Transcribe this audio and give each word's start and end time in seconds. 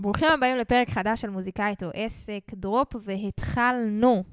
ברוכים 0.00 0.28
הבאים 0.34 0.56
לפרק 0.56 0.90
חדש 0.90 1.20
של 1.20 1.30
מוזיקאית 1.30 1.82
או 1.82 1.88
עסק, 1.94 2.40
דרופ 2.54 2.96
והתחלנו. 3.04 4.24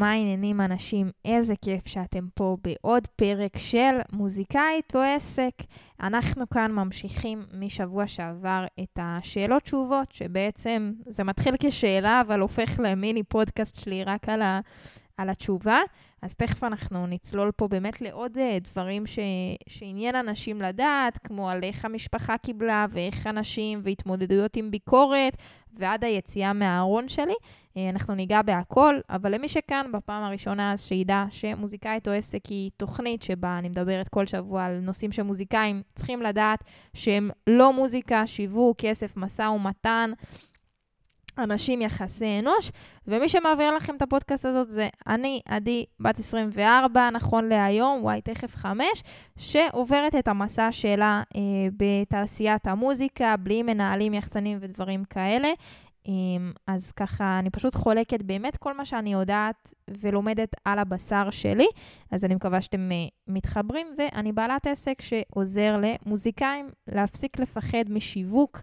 מה 0.00 0.10
העניינים 0.10 0.60
אנשים? 0.60 1.10
איזה 1.24 1.54
כיף 1.64 1.88
שאתם 1.88 2.26
פה 2.34 2.56
בעוד 2.62 3.06
פרק 3.06 3.58
של 3.58 3.98
מוזיקאית 4.12 4.96
או 4.96 5.00
עסק. 5.00 5.52
אנחנו 6.00 6.48
כאן 6.48 6.72
ממשיכים 6.72 7.42
משבוע 7.52 8.06
שעבר 8.06 8.64
את 8.82 8.98
השאלות 9.02 9.62
תשובות, 9.62 10.12
שבעצם 10.12 10.92
זה 11.06 11.24
מתחיל 11.24 11.54
כשאלה, 11.60 12.20
אבל 12.20 12.40
הופך 12.40 12.80
למיני 12.82 13.22
פודקאסט 13.22 13.80
שלי 13.80 14.04
רק 14.04 14.28
על, 14.28 14.42
ה, 14.42 14.60
על 15.16 15.30
התשובה. 15.30 15.78
אז 16.22 16.34
תכף 16.34 16.64
אנחנו 16.64 17.06
נצלול 17.06 17.50
פה 17.56 17.68
באמת 17.68 18.00
לעוד 18.00 18.36
uh, 18.36 18.40
דברים 18.70 19.06
ש... 19.06 19.18
שעניין 19.68 20.16
אנשים 20.16 20.62
לדעת, 20.62 21.18
כמו 21.18 21.50
על 21.50 21.64
איך 21.64 21.84
המשפחה 21.84 22.38
קיבלה 22.38 22.86
ואיך 22.90 23.26
אנשים 23.26 23.80
והתמודדויות 23.84 24.56
עם 24.56 24.70
ביקורת, 24.70 25.36
ועד 25.72 26.04
היציאה 26.04 26.52
מהארון 26.52 27.08
שלי. 27.08 27.32
Uh, 27.32 27.78
אנחנו 27.92 28.14
ניגע 28.14 28.42
בהכל, 28.42 29.00
אבל 29.10 29.34
למי 29.34 29.48
שכאן 29.48 29.86
בפעם 29.92 30.22
הראשונה, 30.22 30.72
אז 30.72 30.86
שידע 30.86 31.24
שמוזיקאית 31.30 32.08
או 32.08 32.12
עסק 32.12 32.46
היא 32.46 32.70
תוכנית 32.76 33.22
שבה 33.22 33.58
אני 33.58 33.68
מדברת 33.68 34.08
כל 34.08 34.26
שבוע 34.26 34.64
על 34.64 34.78
נושאים 34.80 35.12
שמוזיקאים 35.12 35.82
צריכים 35.94 36.22
לדעת 36.22 36.64
שהם 36.94 37.30
לא 37.46 37.72
מוזיקה, 37.72 38.26
שיווק, 38.26 38.80
כסף, 38.80 39.16
משא 39.16 39.42
ומתן. 39.42 40.10
אנשים 41.38 41.82
יחסי 41.82 42.38
אנוש, 42.38 42.70
ומי 43.06 43.28
שמעביר 43.28 43.70
לכם 43.70 43.96
את 43.96 44.02
הפודקאסט 44.02 44.44
הזאת 44.44 44.70
זה 44.70 44.88
אני, 45.06 45.40
עדי, 45.48 45.84
בת 46.00 46.18
24, 46.18 47.10
נכון 47.10 47.48
להיום, 47.48 47.98
וואי, 48.02 48.20
תכף 48.20 48.56
5, 48.56 48.86
שעוברת 49.38 50.14
את 50.14 50.28
המסע 50.28 50.68
שלה 50.72 51.22
אה, 51.36 51.40
בתעשיית 51.76 52.66
המוזיקה, 52.66 53.36
בלי 53.36 53.62
מנהלים, 53.62 54.14
יחצנים 54.14 54.58
ודברים 54.60 55.04
כאלה. 55.04 55.48
אה, 56.08 56.12
אז 56.66 56.92
ככה, 56.92 57.38
אני 57.38 57.50
פשוט 57.50 57.74
חולקת 57.74 58.22
באמת 58.22 58.56
כל 58.56 58.76
מה 58.76 58.84
שאני 58.84 59.12
יודעת 59.12 59.74
ולומדת 60.00 60.48
על 60.64 60.78
הבשר 60.78 61.30
שלי, 61.30 61.66
אז 62.10 62.24
אני 62.24 62.34
מקווה 62.34 62.60
שאתם 62.60 62.92
אה, 62.92 62.96
מתחברים, 63.28 63.86
ואני 63.98 64.32
בעלת 64.32 64.66
עסק 64.66 65.02
שעוזר 65.02 65.76
למוזיקאים 65.82 66.68
להפסיק 66.88 67.40
לפחד 67.40 67.84
משיווק. 67.88 68.60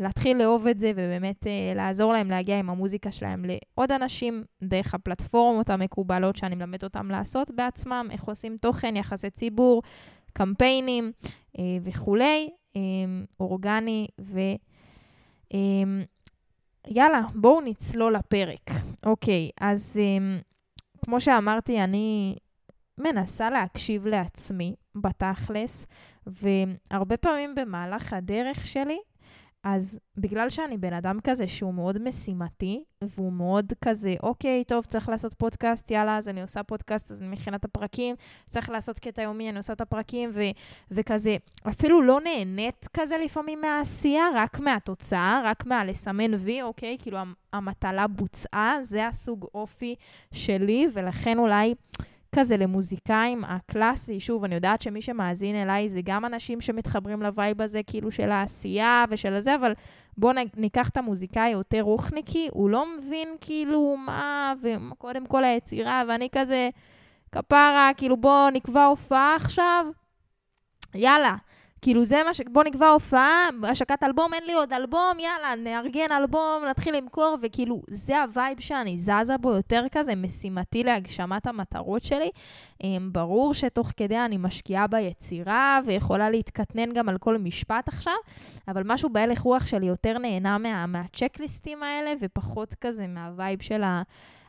להתחיל 0.00 0.38
לאהוב 0.38 0.66
את 0.66 0.78
זה 0.78 0.92
ובאמת 0.92 1.46
אה, 1.46 1.72
לעזור 1.74 2.12
להם 2.12 2.30
להגיע 2.30 2.58
עם 2.58 2.70
המוזיקה 2.70 3.12
שלהם 3.12 3.44
לעוד 3.44 3.92
אנשים 3.92 4.44
דרך 4.62 4.94
הפלטפורמות 4.94 5.70
המקובלות 5.70 6.36
שאני 6.36 6.54
מלמד 6.54 6.84
אותם 6.84 7.10
לעשות 7.10 7.50
בעצמם, 7.50 8.08
איך 8.10 8.24
עושים 8.24 8.56
תוכן, 8.60 8.96
יחסי 8.96 9.30
ציבור, 9.30 9.82
קמפיינים 10.32 11.12
אה, 11.58 11.64
וכולי, 11.82 12.50
אה, 12.76 12.80
אורגני 13.40 14.06
ו... 14.20 14.40
אה, 15.54 15.58
יאללה, 16.88 17.22
בואו 17.34 17.60
נצלול 17.60 18.14
לפרק. 18.14 18.70
אוקיי, 19.06 19.50
אז 19.60 20.00
אה, 20.02 20.38
כמו 21.04 21.20
שאמרתי, 21.20 21.84
אני 21.84 22.36
מנסה 22.98 23.50
להקשיב 23.50 24.06
לעצמי 24.06 24.74
בתכלס, 24.94 25.86
והרבה 26.26 27.16
פעמים 27.16 27.54
במהלך 27.54 28.12
הדרך 28.12 28.66
שלי, 28.66 28.98
אז 29.64 29.98
בגלל 30.16 30.50
שאני 30.50 30.78
בן 30.78 30.92
אדם 30.92 31.18
כזה 31.24 31.48
שהוא 31.48 31.74
מאוד 31.74 32.02
משימתי, 32.02 32.84
והוא 33.02 33.32
מאוד 33.32 33.72
כזה, 33.84 34.14
אוקיי, 34.22 34.64
טוב, 34.64 34.84
צריך 34.84 35.08
לעשות 35.08 35.34
פודקאסט, 35.34 35.90
יאללה, 35.90 36.16
אז 36.16 36.28
אני 36.28 36.42
עושה 36.42 36.62
פודקאסט, 36.62 37.10
אז 37.10 37.20
אני 37.20 37.28
מכינה 37.28 37.56
את 37.56 37.64
הפרקים, 37.64 38.16
צריך 38.48 38.70
לעשות 38.70 38.98
קטע 38.98 39.22
יומי, 39.22 39.50
אני 39.50 39.58
עושה 39.58 39.72
את 39.72 39.80
הפרקים, 39.80 40.30
ו- 40.34 40.40
וכזה, 40.90 41.36
אפילו 41.68 42.02
לא 42.02 42.20
נהנית 42.20 42.88
כזה 42.94 43.18
לפעמים 43.18 43.60
מהעשייה, 43.60 44.24
רק 44.34 44.60
מהתוצאה, 44.60 45.42
רק 45.44 45.66
מהלסמן 45.66 46.34
וי, 46.34 46.62
אוקיי? 46.62 46.96
כאילו, 46.98 47.18
המטלה 47.52 48.06
בוצעה, 48.06 48.76
זה 48.80 49.06
הסוג 49.06 49.46
אופי 49.54 49.94
שלי, 50.32 50.86
ולכן 50.92 51.38
אולי... 51.38 51.74
כזה 52.34 52.56
למוזיקאים 52.56 53.44
הקלאסי, 53.44 54.20
שוב, 54.20 54.44
אני 54.44 54.54
יודעת 54.54 54.82
שמי 54.82 55.02
שמאזין 55.02 55.62
אליי 55.62 55.88
זה 55.88 56.00
גם 56.04 56.24
אנשים 56.24 56.60
שמתחברים 56.60 57.22
ל 57.22 57.30
vibe 57.30 57.62
הזה, 57.62 57.80
כאילו 57.86 58.10
של 58.10 58.30
העשייה 58.30 59.04
ושל 59.08 59.34
הזה, 59.34 59.54
אבל 59.54 59.72
בואו 60.18 60.32
ניקח 60.56 60.88
את 60.88 60.96
המוזיקאי 60.96 61.50
יותר 61.50 61.80
רוחניקי, 61.80 62.48
הוא 62.52 62.70
לא 62.70 62.86
מבין 62.96 63.36
כאילו 63.40 63.96
מה, 64.06 64.54
וקודם 64.62 65.26
כל 65.26 65.44
היצירה, 65.44 66.02
ואני 66.08 66.28
כזה, 66.32 66.68
כפרה, 67.32 67.90
כאילו 67.96 68.16
בואו 68.16 68.50
נקבע 68.50 68.84
הופעה 68.84 69.36
עכשיו, 69.36 69.86
יאללה. 70.94 71.36
כאילו 71.82 72.04
זה 72.04 72.22
מה 72.26 72.34
ש... 72.34 72.40
בוא 72.52 72.64
נקבע 72.64 72.88
הופעה, 72.88 73.48
השקת 73.68 74.02
אלבום, 74.02 74.34
אין 74.34 74.42
לי 74.46 74.52
עוד 74.52 74.72
אלבום, 74.72 75.18
יאללה, 75.18 75.54
נארגן 75.64 76.12
אלבום, 76.12 76.64
נתחיל 76.70 76.96
למכור, 76.96 77.36
וכאילו, 77.42 77.82
זה 77.90 78.22
ה 78.22 78.30
vibe 78.30 78.60
שאני 78.60 78.98
זזה 78.98 79.36
בו 79.40 79.52
יותר 79.52 79.84
כזה, 79.92 80.14
משימתי 80.14 80.84
להגשמת 80.84 81.46
המטרות 81.46 82.02
שלי. 82.02 82.30
אמ, 82.84 83.08
ברור 83.12 83.54
שתוך 83.54 83.92
כדי 83.96 84.18
אני 84.18 84.36
משקיעה 84.36 84.86
ביצירה, 84.86 85.80
ויכולה 85.84 86.30
להתקטנן 86.30 86.92
גם 86.92 87.08
על 87.08 87.18
כל 87.18 87.38
משפט 87.38 87.88
עכשיו, 87.88 88.16
אבל 88.68 88.82
משהו 88.84 89.08
בהלך 89.08 89.40
רוח 89.40 89.66
שלי 89.66 89.86
יותר 89.86 90.18
נהנה 90.18 90.58
מה... 90.58 90.86
מהצ'קליסטים 90.86 91.82
האלה, 91.82 92.12
ופחות 92.20 92.74
כזה 92.80 93.06
מהווייב 93.06 93.62
של 93.62 93.82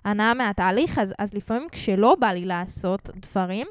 ההנאה 0.05 0.33
מהתהליך, 0.33 0.99
אז, 0.99 1.13
אז 1.19 1.33
לפעמים 1.33 1.67
כשלא 1.71 2.15
בא 2.19 2.27
לי 2.27 2.45
לעשות 2.45 3.09
דברים, 3.15 3.67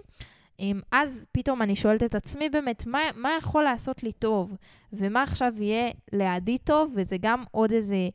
אז 0.93 1.27
פתאום 1.33 1.63
אני 1.63 1.77
שואלת 1.77 2.03
את 2.03 2.15
עצמי 2.15 2.49
באמת, 2.49 2.87
מה, 2.87 2.99
מה 3.15 3.31
יכול 3.39 3.65
לעשות 3.65 4.03
לי 4.03 4.13
טוב, 4.13 4.57
ומה 4.93 5.23
עכשיו 5.23 5.53
יהיה 5.57 5.91
לידי 6.13 6.59
טוב, 6.59 6.93
וזה 6.95 7.17
גם 7.21 7.45
עוד 7.51 7.73
איזה, 7.73 8.09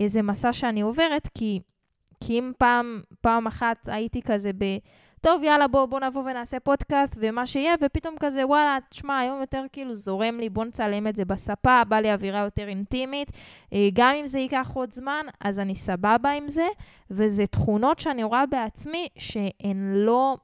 איזה 0.00 0.22
מסע 0.22 0.52
שאני 0.52 0.80
עוברת, 0.80 1.28
כי, 1.34 1.60
כי 2.20 2.38
אם 2.38 2.52
פעם, 2.58 3.02
פעם 3.20 3.46
אחת 3.46 3.88
הייתי 3.88 4.22
כזה 4.22 4.50
ב... 4.58 4.64
טוב, 5.20 5.42
יאללה, 5.42 5.68
בוא, 5.68 5.86
בוא 5.86 6.00
נבוא 6.00 6.22
ונעשה 6.22 6.60
פודקאסט 6.60 7.16
ומה 7.20 7.46
שיהיה, 7.46 7.74
ופתאום 7.80 8.14
כזה, 8.20 8.46
וואלה, 8.46 8.78
תשמע, 8.88 9.18
היום 9.18 9.40
יותר 9.40 9.64
כאילו 9.72 9.94
זורם 9.94 10.38
לי, 10.40 10.48
בוא 10.48 10.64
נצלם 10.64 11.06
את 11.06 11.16
זה 11.16 11.24
בספה, 11.24 11.84
בא 11.84 11.96
לי 11.96 12.12
אווירה 12.12 12.40
יותר 12.40 12.68
אינטימית. 12.68 13.30
אה, 13.72 13.88
גם 13.92 14.14
אם 14.20 14.26
זה 14.26 14.38
ייקח 14.38 14.70
עוד 14.74 14.92
זמן, 14.92 15.26
אז 15.40 15.58
אני 15.58 15.74
סבבה 15.74 16.30
עם 16.30 16.48
זה, 16.48 16.66
וזה 17.10 17.46
תכונות 17.46 17.98
שאני 17.98 18.24
רואה 18.24 18.46
בעצמי 18.46 19.08
שהן 19.18 19.92
לא... 19.94 20.36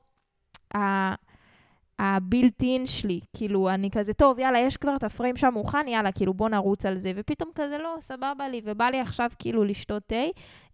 הבילט-אין 1.98 2.86
שלי, 2.86 3.20
כאילו, 3.36 3.70
אני 3.70 3.90
כזה, 3.90 4.12
טוב, 4.12 4.38
יאללה, 4.38 4.58
יש 4.58 4.76
כבר 4.76 4.96
את 4.96 5.04
הפריים 5.04 5.36
שם 5.36 5.50
מוכן, 5.52 5.88
יאללה, 5.88 6.12
כאילו, 6.12 6.34
בוא 6.34 6.48
נרוץ 6.48 6.86
על 6.86 6.94
זה, 6.96 7.12
ופתאום 7.16 7.50
כזה, 7.54 7.78
לא, 7.78 7.96
סבבה 8.00 8.48
לי, 8.48 8.60
ובא 8.64 8.84
לי 8.84 9.00
עכשיו 9.00 9.30
כאילו 9.38 9.64
לשתות 9.64 10.02
תה. 10.06 10.24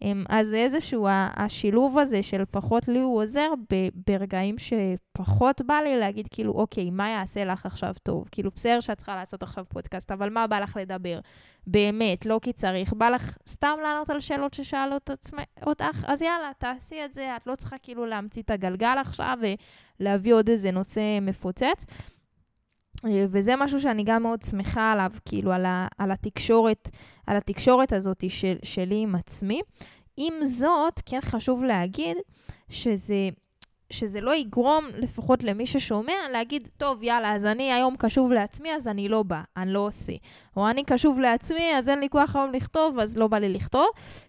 אמ, 0.03 0.25
אז 0.29 0.49
זה 0.49 0.57
איזשהו, 0.57 1.07
השילוב 1.11 1.99
הזה 1.99 2.23
שלפחות 2.23 2.89
לי 2.89 3.01
הוא 3.01 3.23
עוזר 3.23 3.49
ברגעים 4.07 4.57
שפחות 4.59 5.61
בא 5.67 5.75
לי 5.75 5.97
להגיד, 5.97 6.29
כאילו, 6.31 6.53
אוקיי, 6.53 6.91
מה 6.91 7.09
יעשה 7.09 7.45
לך 7.45 7.67
עכשיו 7.67 7.95
טוב? 8.03 8.29
כאילו, 8.31 8.51
בסדר 8.57 8.81
שאת 8.81 8.97
צריכה 8.97 9.17
לעשות 9.17 9.43
עכשיו 9.43 9.65
פודקאסט, 9.69 10.13
אבל 10.13 10.31
מה 10.31 10.47
בא 10.47 10.59
לך 10.59 10.77
לדבר? 10.81 11.21
באמת, 11.67 12.27
לא 12.27 12.41
כי 12.43 12.53
צריך. 12.53 12.93
בא 12.93 13.09
לך 13.09 13.39
סתם 13.49 13.77
לענות 13.83 14.11
על 14.11 14.21
שאלות 14.21 14.55
ששאלו 14.55 14.97
אותך, 15.67 16.05
אז 16.07 16.23
יאללה, 16.23 16.51
תעשי 16.59 17.05
את 17.05 17.13
זה, 17.15 17.37
את 17.37 17.47
לא 17.47 17.55
צריכה 17.55 17.77
כאילו 17.83 18.07
להמציא 18.07 18.43
את 18.43 18.51
הגלגל 18.51 18.97
עכשיו 19.01 19.39
ולהביא 20.01 20.35
עוד 20.35 20.49
איזה 20.49 20.71
נושא 20.71 21.01
מפוצץ. 21.23 21.87
וזה 23.13 23.55
משהו 23.57 23.81
שאני 23.81 24.05
גם 24.05 24.23
מאוד 24.23 24.43
שמחה 24.43 24.93
עליו, 24.93 25.11
כאילו, 25.25 25.53
על, 25.53 25.65
ה, 25.65 25.87
על 25.99 26.11
התקשורת, 26.11 26.89
על 27.27 27.37
התקשורת 27.37 27.93
הזאת 27.93 28.25
של, 28.29 28.57
שלי 28.63 29.01
עם 29.03 29.15
עצמי. 29.15 29.61
עם 30.17 30.45
זאת, 30.45 31.01
כן 31.07 31.21
חשוב 31.23 31.63
להגיד 31.63 32.17
שזה 32.69 33.29
שזה 33.95 34.21
לא 34.21 34.35
יגרום, 34.35 34.85
לפחות 34.97 35.45
למי 35.45 35.67
ששומע, 35.67 36.13
להגיד, 36.33 36.69
טוב, 36.77 37.03
יאללה, 37.03 37.35
אז 37.35 37.47
אני 37.47 37.73
היום 37.73 37.97
קשוב 37.97 38.33
לעצמי, 38.33 38.75
אז 38.75 38.89
אני 38.89 39.09
לא 39.09 39.23
בא, 39.23 39.41
אני 39.57 39.73
לא 39.73 39.79
עושה. 39.79 40.13
או 40.57 40.69
אני 40.71 40.85
קשוב 40.85 41.19
לעצמי, 41.19 41.77
אז 41.77 41.89
אין 41.89 42.01
לי 42.01 42.09
כוח 42.09 42.37
היום 42.37 42.53
לכתוב, 42.53 42.99
אז 42.99 43.19
לא 43.19 43.27
בא 43.27 43.39
לי 43.39 43.49
לכתוב. 43.49 43.87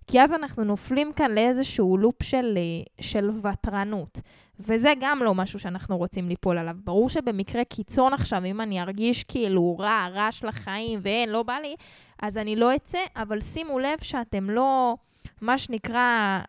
כי 0.08 0.22
אז 0.22 0.34
אנחנו 0.34 0.64
נופלים 0.64 1.14
כאן 1.14 1.32
לאיזשהו 1.32 1.98
לופ 1.98 2.24
של, 2.24 2.58
של 3.02 3.30
ותרנות. 3.42 4.20
וזה 4.60 4.94
גם 5.00 5.20
לא 5.24 5.36
משהו 5.36 5.60
שאנחנו 5.60 5.98
רוצים 5.98 6.30
ליפול 6.30 6.58
עליו. 6.58 6.76
ברור 6.84 7.10
שבמקרה 7.10 7.64
קיצון 7.64 8.14
עכשיו, 8.14 8.46
אם 8.46 8.62
אני 8.62 8.82
ארגיש 8.82 9.24
כאילו 9.24 9.78
רע, 9.78 10.08
רע 10.14 10.32
של 10.32 10.48
החיים, 10.48 11.00
ואין, 11.04 11.30
לא 11.30 11.44
בא 11.44 11.58
לי, 11.62 11.76
אז 12.22 12.38
אני 12.38 12.56
לא 12.56 12.76
אצא, 12.76 13.00
אבל 13.16 13.42
שימו 13.42 13.80
לב 13.80 14.00
שאתם 14.02 14.50
לא, 14.50 14.96
מה 15.42 15.58
שנקרא, 15.58 16.40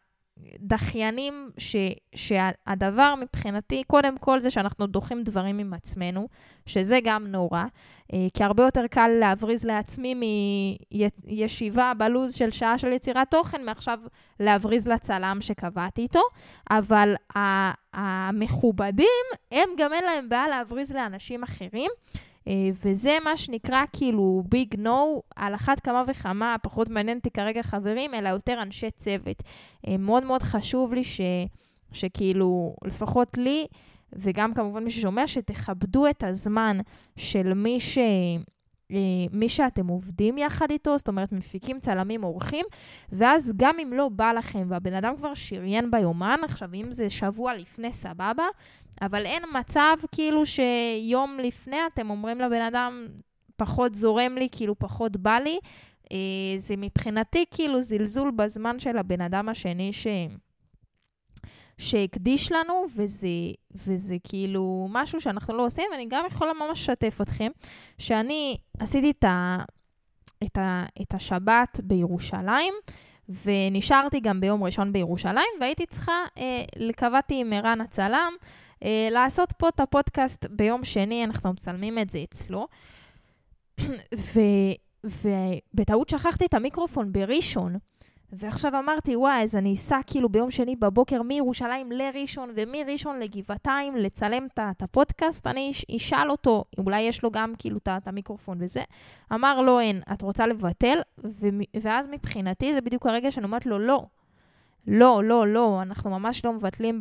דחיינים, 0.59 1.51
ש, 1.59 1.77
שהדבר 2.15 3.15
מבחינתי, 3.21 3.83
קודם 3.87 4.19
כל 4.19 4.41
זה 4.41 4.51
שאנחנו 4.51 4.87
דוחים 4.87 5.23
דברים 5.23 5.59
עם 5.59 5.75
עצמנו, 5.75 6.29
שזה 6.67 6.99
גם 7.05 7.27
נורא, 7.27 7.65
אה, 8.13 8.27
כי 8.35 8.45
הרבה 8.45 8.63
יותר 8.63 8.87
קל 8.87 9.09
להבריז 9.21 9.65
לעצמי 9.65 10.15
מישיבה 11.25 11.93
בלוז 11.99 12.35
של 12.35 12.51
שעה 12.51 12.79
של 12.79 12.93
יצירת 12.93 13.31
תוכן, 13.31 13.65
מעכשיו 13.65 13.99
להבריז 14.41 14.89
לצלם 14.89 15.39
שקבעתי 15.41 16.03
איתו, 16.03 16.23
אבל 16.71 17.15
המכובדים, 17.95 19.07
הם 19.53 19.69
גם 19.79 19.93
אין 19.93 20.05
להם 20.05 20.29
בעיה 20.29 20.49
להבריז 20.49 20.93
לאנשים 20.93 21.43
אחרים. 21.43 21.91
אה, 22.49 22.71
וזה 22.85 23.17
מה 23.25 23.37
שנקרא 23.37 23.83
כאילו 23.93 24.43
ביג 24.49 24.75
נו, 24.79 25.23
על 25.37 25.55
אחת 25.55 25.81
כמה 25.81 26.05
וכמה, 26.09 26.57
פחות 26.63 26.89
מעניין 26.89 27.19
אותי 27.19 27.31
כרגע 27.31 27.63
חברים, 27.63 28.15
אלא 28.15 28.29
יותר 28.29 28.63
אנשי 28.63 28.91
צוות. 28.91 29.43
אה, 29.89 29.97
מאוד 29.97 30.25
מאוד 30.25 30.43
חשוב 30.43 30.95
לי 30.95 31.05
ש, 31.05 31.21
שכאילו, 31.93 32.77
לפחות 32.85 33.39
לי, 33.39 33.67
וגם 34.13 34.55
כמובן 34.55 34.85
מי 34.85 34.91
ששומע, 34.91 35.27
שתכבדו 35.27 36.07
את 36.11 36.25
הזמן 36.25 36.79
של 37.17 37.55
מי 37.55 37.81
ש... 37.81 37.99
אה, 38.93 38.99
מי 39.33 39.49
שאתם 39.49 39.87
עובדים 39.87 40.39
יחד 40.39 40.71
איתו, 40.71 40.99
זאת 40.99 41.09
אומרת, 41.09 41.33
מפיקים, 41.33 41.81
צלמים, 41.81 42.23
עורכים, 42.23 42.65
ואז 43.13 43.53
גם 43.57 43.75
אם 43.83 43.93
לא 43.93 44.09
בא 44.09 44.33
לכם 44.33 44.67
והבן 44.69 44.95
אדם 44.95 45.17
כבר 45.17 45.35
שריין 45.35 45.91
ביומן, 45.91 46.41
עכשיו, 46.45 46.75
אם 46.75 46.93
זה 46.93 47.11
שבוע 47.11 47.55
לפני, 47.55 47.93
סבבה, 47.93 48.45
אבל 49.03 49.27
אין 49.27 49.43
מצב 49.59 49.97
כאילו 50.13 50.47
שיום 50.47 51.39
לפני 51.43 51.77
אתם 51.95 52.11
אומרים 52.11 52.41
לבן 52.41 52.63
אדם, 52.63 53.07
פחות 53.57 53.95
זורם 53.95 54.35
לי, 54.35 54.49
כאילו 54.53 54.79
פחות 54.79 55.17
בא 55.17 55.39
לי. 55.39 55.59
אה, 56.13 56.19
זה 56.57 56.75
מבחינתי 56.77 57.45
כאילו 57.51 57.83
זלזול 57.83 58.31
בזמן 58.31 58.79
של 58.79 58.99
הבן 58.99 59.21
אדם 59.21 59.49
השני 59.49 59.93
ש... 59.93 60.07
שהקדיש 61.79 62.53
לנו, 62.53 62.87
וזה, 62.97 63.29
וזה 63.75 64.17
כאילו 64.25 64.87
משהו 64.91 65.21
שאנחנו 65.21 65.57
לא 65.57 65.67
עושים, 65.67 65.85
ואני 65.93 66.07
גם 66.11 66.25
יכולה 66.27 66.53
ממש 66.53 66.81
לשתף 66.81 67.19
אתכם, 67.23 67.51
שאני 67.99 68.57
עשיתי 68.79 69.11
את, 69.11 69.25
ה, 69.25 69.57
את, 70.45 70.59
ה, 70.59 70.85
את 71.03 71.15
השבת 71.15 71.81
בירושלים, 71.83 72.75
ונשארתי 73.45 74.21
גם 74.21 74.41
ביום 74.41 74.65
ראשון 74.65 74.93
בירושלים, 74.93 75.47
והייתי 75.61 75.87
צריכה, 75.87 76.25
אה, 76.39 76.93
קבעתי 76.97 77.41
עם 77.41 77.53
ערן 77.53 77.81
הצלם, 77.81 78.33
אה, 78.83 79.09
לעשות 79.11 79.53
פה 79.53 79.69
את 79.69 79.81
הפודקאסט 79.81 80.45
ביום 80.51 80.85
שני, 80.85 81.25
אנחנו 81.25 81.53
מצלמים 81.53 81.99
את 81.99 82.11
זה 82.11 82.19
אצלו. 82.23 82.67
ו, 84.35 84.41
ובטעות 85.05 86.09
שכחתי 86.09 86.47
את 86.47 86.55
המיקרופון 86.55 87.13
בראשון. 87.13 87.77
ועכשיו 88.33 88.79
אמרתי, 88.79 89.17
וואי, 89.17 89.43
אז 89.43 89.57
אני 89.57 89.75
אסע 89.75 90.01
כאילו 90.07 90.29
ביום 90.29 90.51
שני 90.51 90.77
בבוקר 90.77 91.23
מירושלים 91.23 91.93
לראשון 91.93 92.51
ומראשון 92.55 93.21
לגבעתיים 93.21 93.97
לצלם 93.97 94.47
את 94.61 94.83
הפודקאסט, 94.83 95.47
אני 95.47 95.73
אשאל 95.97 96.31
אותו, 96.31 96.65
אולי 96.79 97.01
יש 97.01 97.23
לו 97.23 97.31
גם 97.31 97.53
כאילו 97.59 97.79
את 97.79 98.09
המיקרופון 98.09 98.59
וזה. 98.61 98.83
אמר, 99.33 99.61
לא, 99.61 99.81
אין, 99.81 100.01
את 100.13 100.23
רוצה 100.23 100.47
לבטל? 100.47 100.99
ואז 101.81 102.09
מבחינתי 102.09 102.75
זה 102.75 102.81
בדיוק 102.81 103.07
הרגע 103.07 103.31
שאני 103.31 103.47
אומרת 103.47 103.67
לו, 103.67 103.79
לא. 103.79 104.07
לא, 104.87 105.25
לא, 105.25 105.47
לא, 105.47 105.83
אנחנו 105.83 106.11
ממש 106.11 106.45
לא 106.45 106.53
מבטלים 106.53 107.01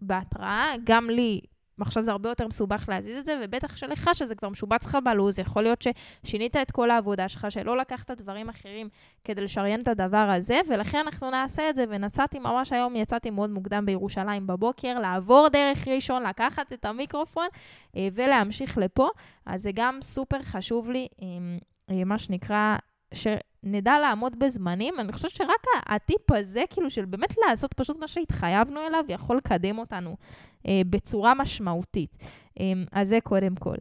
בהתראה. 0.00 0.72
גם 0.84 1.10
לי 1.10 1.40
עכשיו 1.80 2.04
זה 2.04 2.10
הרבה 2.10 2.28
יותר 2.28 2.48
מסובך 2.48 2.84
להזיז 2.88 3.16
את 3.18 3.24
זה, 3.24 3.40
ובטח 3.42 3.76
שלך 3.76 4.10
שזה 4.14 4.34
כבר 4.34 4.48
משובץ 4.48 4.84
לך 4.84 4.98
בלו"ז, 5.04 5.38
יכול 5.38 5.62
להיות 5.62 5.84
ששינית 6.24 6.56
את 6.56 6.70
כל 6.70 6.90
העבודה 6.90 7.28
שלך, 7.28 7.46
שלא 7.50 7.76
לקחת 7.76 8.10
דברים 8.10 8.48
אחרים 8.48 8.88
כדי 9.24 9.40
לשריין 9.40 9.80
את 9.80 9.88
הדבר 9.88 10.16
הזה, 10.36 10.60
ולכן 10.68 10.98
אנחנו 10.98 11.30
נעשה 11.30 11.70
את 11.70 11.74
זה. 11.74 11.84
ונסעתי 11.88 12.38
ממש 12.38 12.72
היום, 12.72 12.96
יצאתי 12.96 13.30
מאוד 13.30 13.50
מוקדם 13.50 13.86
בירושלים 13.86 14.46
בבוקר, 14.46 14.98
לעבור 14.98 15.48
דרך 15.48 15.88
ראשון, 15.88 16.22
לקחת 16.22 16.72
את 16.72 16.84
המיקרופון 16.84 17.46
אה, 17.96 18.08
ולהמשיך 18.14 18.78
לפה. 18.78 19.08
אז 19.46 19.62
זה 19.62 19.70
גם 19.74 19.98
סופר 20.02 20.42
חשוב 20.42 20.90
לי, 20.90 21.08
אה, 21.22 21.26
אה, 21.90 22.04
מה 22.04 22.18
שנקרא, 22.18 22.76
שנדע 23.12 23.98
לעמוד 23.98 24.38
בזמנים. 24.38 24.94
אני 25.00 25.12
חושבת 25.12 25.30
שרק 25.30 25.66
הטיפ 25.86 26.32
הזה, 26.32 26.64
כאילו, 26.70 26.90
של 26.90 27.04
באמת 27.04 27.34
לעשות 27.48 27.74
פשוט 27.74 27.98
מה 27.98 28.08
שהתחייבנו 28.08 28.80
אליו, 28.86 29.04
יכול 29.08 29.36
לקדם 29.36 29.78
אותנו 29.78 30.16
אה, 30.68 30.82
בצורה 30.90 31.34
משמעותית. 31.34 32.16
אה, 32.60 32.72
אז 32.92 33.08
זה 33.08 33.18
קודם 33.22 33.54
כל. 33.54 33.76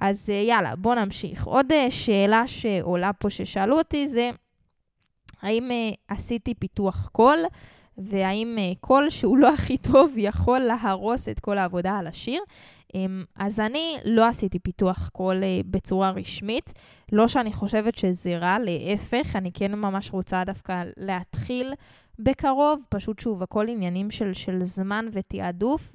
אז 0.00 0.30
אה, 0.30 0.34
יאללה, 0.34 0.76
בואו 0.76 0.94
נמשיך. 0.94 1.46
עוד 1.46 1.72
אה, 1.72 1.90
שאלה 1.90 2.46
שעולה 2.46 3.12
פה 3.12 3.30
ששאלו 3.30 3.78
אותי 3.78 4.06
זה, 4.06 4.30
האם 5.42 5.70
אה, 5.70 5.90
עשיתי 6.08 6.54
פיתוח 6.54 7.08
קול? 7.12 7.38
והאם 7.98 8.56
אה, 8.58 8.76
קול 8.80 9.10
שהוא 9.10 9.38
לא 9.38 9.54
הכי 9.54 9.78
טוב 9.92 10.12
יכול 10.16 10.58
להרוס 10.58 11.28
את 11.28 11.40
כל 11.40 11.58
העבודה 11.58 11.98
על 11.98 12.06
השיר. 12.06 12.40
אמ, 12.92 12.98
אז 13.36 13.60
אני 13.60 13.96
לא 14.04 14.26
עשיתי 14.26 14.58
פיתוח 14.58 15.08
קול 15.08 15.42
אה, 15.42 15.66
בצורה 15.70 16.10
רשמית. 16.10 16.72
לא 17.12 17.28
שאני 17.28 17.52
חושבת 17.52 17.94
שזה 17.94 18.38
רע, 18.38 18.56
להפך, 18.58 19.36
אני 19.36 19.50
כן 19.54 19.74
ממש 19.74 20.12
רוצה 20.12 20.44
דווקא 20.44 20.84
להתחיל 20.96 21.72
בקרוב, 22.18 22.84
פשוט 22.88 23.18
שוב, 23.18 23.42
הכל 23.42 23.68
עניינים 23.68 24.10
של, 24.10 24.34
של 24.34 24.64
זמן 24.64 25.06
ותעדוף, 25.12 25.92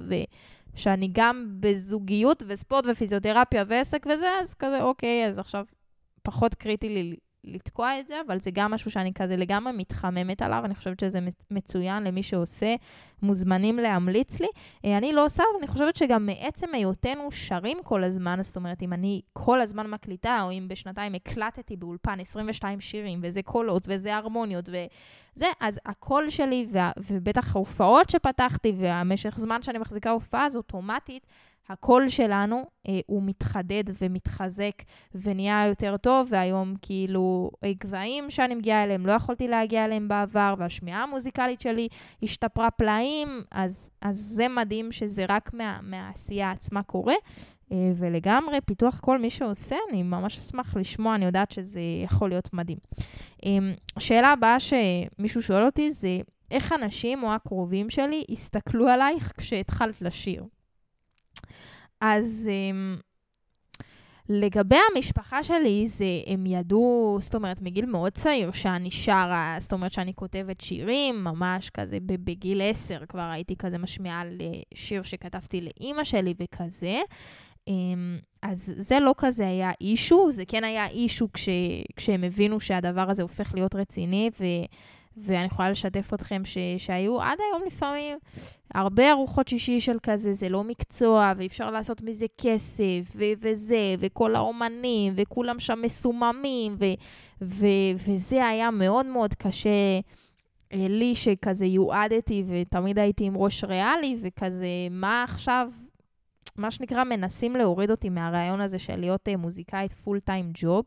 ושאני 0.75 1.09
גם 1.11 1.47
בזוגיות 1.59 2.43
וספורט 2.47 2.85
ופיזיותרפיה 2.91 3.63
ועסק 3.67 4.05
וזה, 4.13 4.27
אז 4.41 4.53
כזה, 4.53 4.81
אוקיי, 4.81 5.27
אז 5.27 5.39
עכשיו 5.39 5.65
פחות 6.23 6.55
קריטי 6.55 6.89
לי 6.89 7.15
לתקוע 7.43 7.99
את 7.99 8.07
זה, 8.07 8.21
אבל 8.27 8.39
זה 8.39 8.51
גם 8.51 8.71
משהו 8.71 8.91
שאני 8.91 9.13
כזה 9.13 9.35
לגמרי 9.35 9.73
מתחממת 9.73 10.41
עליו, 10.41 10.61
אני 10.65 10.75
חושבת 10.75 10.99
שזה 10.99 11.19
מצוין 11.51 12.03
למי 12.03 12.23
שעושה, 12.23 12.75
מוזמנים 13.21 13.77
להמליץ 13.77 14.39
לי. 14.39 14.47
אה, 14.85 14.97
אני 14.97 15.13
לא 15.13 15.25
עושה, 15.25 15.43
אבל 15.43 15.57
אני 15.59 15.67
חושבת 15.67 15.95
שגם 15.95 16.25
מעצם 16.25 16.67
היותנו 16.73 17.31
שרים 17.31 17.77
כל 17.83 18.03
הזמן, 18.03 18.39
זאת 18.41 18.55
אומרת, 18.55 18.81
אם 18.81 18.93
אני 18.93 19.21
כל 19.33 19.61
הזמן 19.61 19.89
מקליטה, 19.89 20.41
או 20.41 20.51
אם 20.51 20.67
בשנתיים 20.67 21.13
הקלטתי 21.13 21.75
באולפן 21.75 22.19
22 22.19 22.79
שירים, 22.79 23.19
וזה 23.23 23.41
קולות, 23.41 23.83
וזה 23.87 24.15
הרמוניות, 24.15 24.69
וזה, 24.69 25.47
אז 25.59 25.79
הקול 25.85 26.29
שלי, 26.29 26.67
ובטח 26.97 27.55
ההופעות 27.55 28.09
שפתחתי, 28.09 28.73
והמשך 28.77 29.33
זמן 29.37 29.61
שאני 29.61 29.77
מחזיקה 29.77 30.09
הופעה, 30.09 30.45
אז 30.45 30.55
אוטומטית, 30.55 31.27
הקול 31.69 32.09
שלנו 32.09 32.65
אה, 32.87 32.99
הוא 33.05 33.23
מתחדד 33.23 33.83
ומתחזק 34.01 34.73
ונהיה 35.15 35.65
יותר 35.67 35.97
טוב, 35.97 36.27
והיום 36.31 36.73
כאילו 36.81 37.51
גבהים 37.65 38.29
שאני 38.29 38.55
מגיעה 38.55 38.83
אליהם, 38.83 39.05
לא 39.05 39.11
יכולתי 39.11 39.47
להגיע 39.47 39.85
אליהם 39.85 40.07
בעבר, 40.07 40.53
והשמיעה 40.57 41.03
המוזיקלית 41.03 41.61
שלי 41.61 41.87
השתפרה 42.23 42.71
פלאים, 42.71 43.27
אז, 43.51 43.89
אז 44.01 44.15
זה 44.15 44.47
מדהים 44.47 44.91
שזה 44.91 45.25
רק 45.29 45.53
מה, 45.53 45.79
מהעשייה 45.81 46.51
עצמה 46.51 46.83
קורה. 46.83 47.15
אה, 47.71 47.91
ולגמרי, 47.95 48.61
פיתוח 48.65 48.99
כל 48.99 49.17
מי 49.19 49.29
שעושה, 49.29 49.75
אני 49.89 50.03
ממש 50.03 50.37
אשמח 50.37 50.75
לשמוע, 50.75 51.15
אני 51.15 51.25
יודעת 51.25 51.51
שזה 51.51 51.81
יכול 52.03 52.29
להיות 52.29 52.53
מדהים. 52.53 52.77
אה, 53.45 53.57
שאלה 53.99 54.31
הבאה 54.31 54.57
שמישהו 54.59 55.41
שואל 55.41 55.65
אותי 55.65 55.91
זה, 55.91 56.19
איך 56.51 56.73
אנשים 56.73 57.23
או 57.23 57.33
הקרובים 57.33 57.89
שלי 57.89 58.23
הסתכלו 58.29 58.87
עלייך 58.87 59.33
כשהתחלת 59.37 60.01
לשיר? 60.01 60.43
אז 62.01 62.49
um, 62.49 63.01
לגבי 64.29 64.75
המשפחה 64.95 65.43
שלי, 65.43 65.87
זה, 65.87 66.05
הם 66.27 66.45
ידעו, 66.45 67.17
זאת 67.21 67.35
אומרת, 67.35 67.61
מגיל 67.61 67.85
מאוד 67.85 68.11
צעיר, 68.11 68.51
שאני 68.51 68.91
שרה, 68.91 69.55
זאת 69.59 69.73
אומרת 69.73 69.91
שאני 69.91 70.13
כותבת 70.13 70.61
שירים, 70.61 71.23
ממש 71.23 71.69
כזה 71.69 71.97
בגיל 72.01 72.61
עשר 72.61 73.05
כבר 73.09 73.29
הייתי 73.31 73.55
כזה 73.55 73.77
משמיעה 73.77 74.23
לשיר 74.25 75.03
שכתבתי 75.03 75.61
לאימא 75.61 76.03
שלי 76.03 76.33
וכזה. 76.39 77.01
Um, 77.69 77.73
אז 78.41 78.73
זה 78.77 78.99
לא 78.99 79.15
כזה 79.17 79.47
היה 79.47 79.71
אישו, 79.81 80.31
זה 80.31 80.45
כן 80.45 80.63
היה 80.63 80.87
אישו 80.87 81.27
כש, 81.33 81.49
כשהם 81.95 82.23
הבינו 82.23 82.59
שהדבר 82.59 83.09
הזה 83.09 83.21
הופך 83.21 83.53
להיות 83.53 83.75
רציני, 83.75 84.29
ו... 84.39 84.43
ואני 85.21 85.45
יכולה 85.45 85.71
לשתף 85.71 86.13
אתכם 86.13 86.41
ש, 86.45 86.57
שהיו 86.77 87.21
עד 87.21 87.37
היום 87.39 87.67
לפעמים 87.67 88.17
הרבה 88.75 89.11
ארוחות 89.11 89.47
שישי 89.47 89.79
של 89.79 89.97
כזה, 90.03 90.33
זה 90.33 90.49
לא 90.49 90.63
מקצוע, 90.63 91.33
ואי 91.37 91.47
אפשר 91.47 91.71
לעשות 91.71 92.01
מזה 92.01 92.25
כסף, 92.41 93.01
ו- 93.15 93.23
וזה, 93.41 93.95
וכל 93.99 94.35
האומנים, 94.35 95.13
וכולם 95.15 95.59
שם 95.59 95.79
מסוממים, 95.81 96.75
ו- 96.79 96.85
ו- 97.41 97.93
וזה 98.07 98.47
היה 98.47 98.71
מאוד 98.71 99.05
מאוד 99.05 99.33
קשה 99.33 99.99
אה, 100.73 100.87
לי, 100.89 101.15
שכזה 101.15 101.65
יועדתי, 101.65 102.43
ותמיד 102.47 102.99
הייתי 102.99 103.23
עם 103.23 103.37
ראש 103.37 103.63
ריאלי, 103.63 104.17
וכזה, 104.21 104.67
מה 104.91 105.23
עכשיו 105.23 105.69
מה 106.61 106.71
שנקרא, 106.71 107.03
מנסים 107.03 107.55
להוריד 107.55 107.91
אותי 107.91 108.09
מהרעיון 108.09 108.61
הזה 108.61 108.79
של 108.79 108.95
להיות 108.95 109.27
uh, 109.27 109.37
מוזיקאית 109.37 109.93
פול 109.93 110.19
טיים 110.19 110.51
ג'וב, 110.53 110.85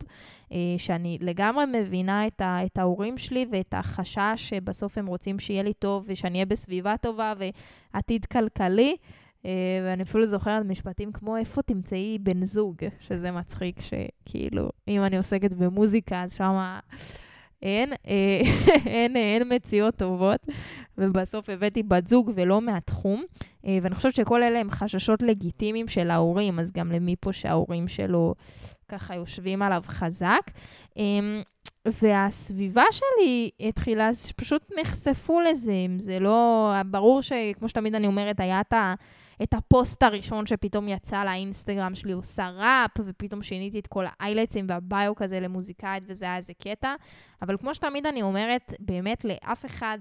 שאני 0.77 1.17
לגמרי 1.21 1.65
מבינה 1.65 2.27
את, 2.27 2.41
ה, 2.41 2.59
את 2.65 2.77
ההורים 2.77 3.17
שלי 3.17 3.45
ואת 3.51 3.73
החשש 3.73 4.33
שבסוף 4.37 4.97
הם 4.97 5.05
רוצים 5.07 5.39
שיהיה 5.39 5.63
לי 5.63 5.73
טוב 5.73 6.05
ושאני 6.07 6.33
אהיה 6.33 6.45
בסביבה 6.45 6.97
טובה 6.97 7.33
ועתיד 7.93 8.25
כלכלי. 8.25 8.95
Uh, 9.41 9.47
ואני 9.85 10.03
אפילו 10.03 10.25
זוכרת 10.25 10.65
משפטים 10.65 11.11
כמו, 11.11 11.37
איפה 11.37 11.61
תמצאי 11.61 12.17
בן 12.21 12.43
זוג? 12.43 12.75
שזה 12.99 13.31
מצחיק 13.31 13.79
שכאילו, 13.81 14.69
אם 14.87 15.01
אני 15.03 15.17
עוסקת 15.17 15.53
במוזיקה, 15.53 16.23
אז 16.23 16.35
שמה... 16.35 16.79
אין, 17.61 17.93
אה, 18.07 18.41
אין, 18.95 19.15
אין 19.15 19.53
מציאות 19.55 19.95
טובות, 19.95 20.45
ובסוף 20.97 21.49
הבאתי 21.49 21.83
בת 21.83 22.07
זוג 22.07 22.31
ולא 22.35 22.61
מהתחום, 22.61 23.23
אה, 23.65 23.77
ואני 23.81 23.95
חושבת 23.95 24.15
שכל 24.15 24.43
אלה 24.43 24.59
הם 24.59 24.71
חששות 24.71 25.21
לגיטימיים 25.21 25.87
של 25.87 26.11
ההורים, 26.11 26.59
אז 26.59 26.71
גם 26.71 26.91
למי 26.91 27.15
פה 27.19 27.33
שההורים 27.33 27.87
שלו 27.87 28.35
ככה 28.89 29.15
יושבים 29.15 29.61
עליו 29.61 29.83
חזק. 29.87 30.51
והסביבה 31.85 32.83
שלי 32.91 33.49
התחילה, 33.59 34.09
פשוט 34.35 34.71
נחשפו 34.81 35.41
לזה, 35.41 35.71
אם 35.71 35.99
זה 35.99 36.19
לא... 36.19 36.73
ברור 36.85 37.21
שכמו 37.21 37.69
שתמיד 37.69 37.95
אני 37.95 38.07
אומרת, 38.07 38.39
היה 38.39 38.61
את 38.61 38.73
ה... 38.73 38.93
את 39.43 39.53
הפוסט 39.53 40.03
הראשון 40.03 40.45
שפתאום 40.45 40.87
יצא 40.87 41.23
לאינסטגרם 41.23 41.95
שלי 41.95 42.11
עושה 42.11 42.49
ראפ, 42.49 42.91
ופתאום 43.05 43.43
שיניתי 43.43 43.79
את 43.79 43.87
כל 43.87 44.05
האיילצים 44.07 44.65
והביו 44.69 45.15
כזה 45.15 45.39
למוזיקאית, 45.39 46.03
וזה 46.07 46.25
היה 46.25 46.37
איזה 46.37 46.53
קטע. 46.53 46.95
אבל 47.41 47.57
כמו 47.57 47.75
שתמיד 47.75 48.05
אני 48.05 48.21
אומרת, 48.21 48.73
באמת 48.79 49.25
לאף 49.25 49.65
אחד 49.65 49.97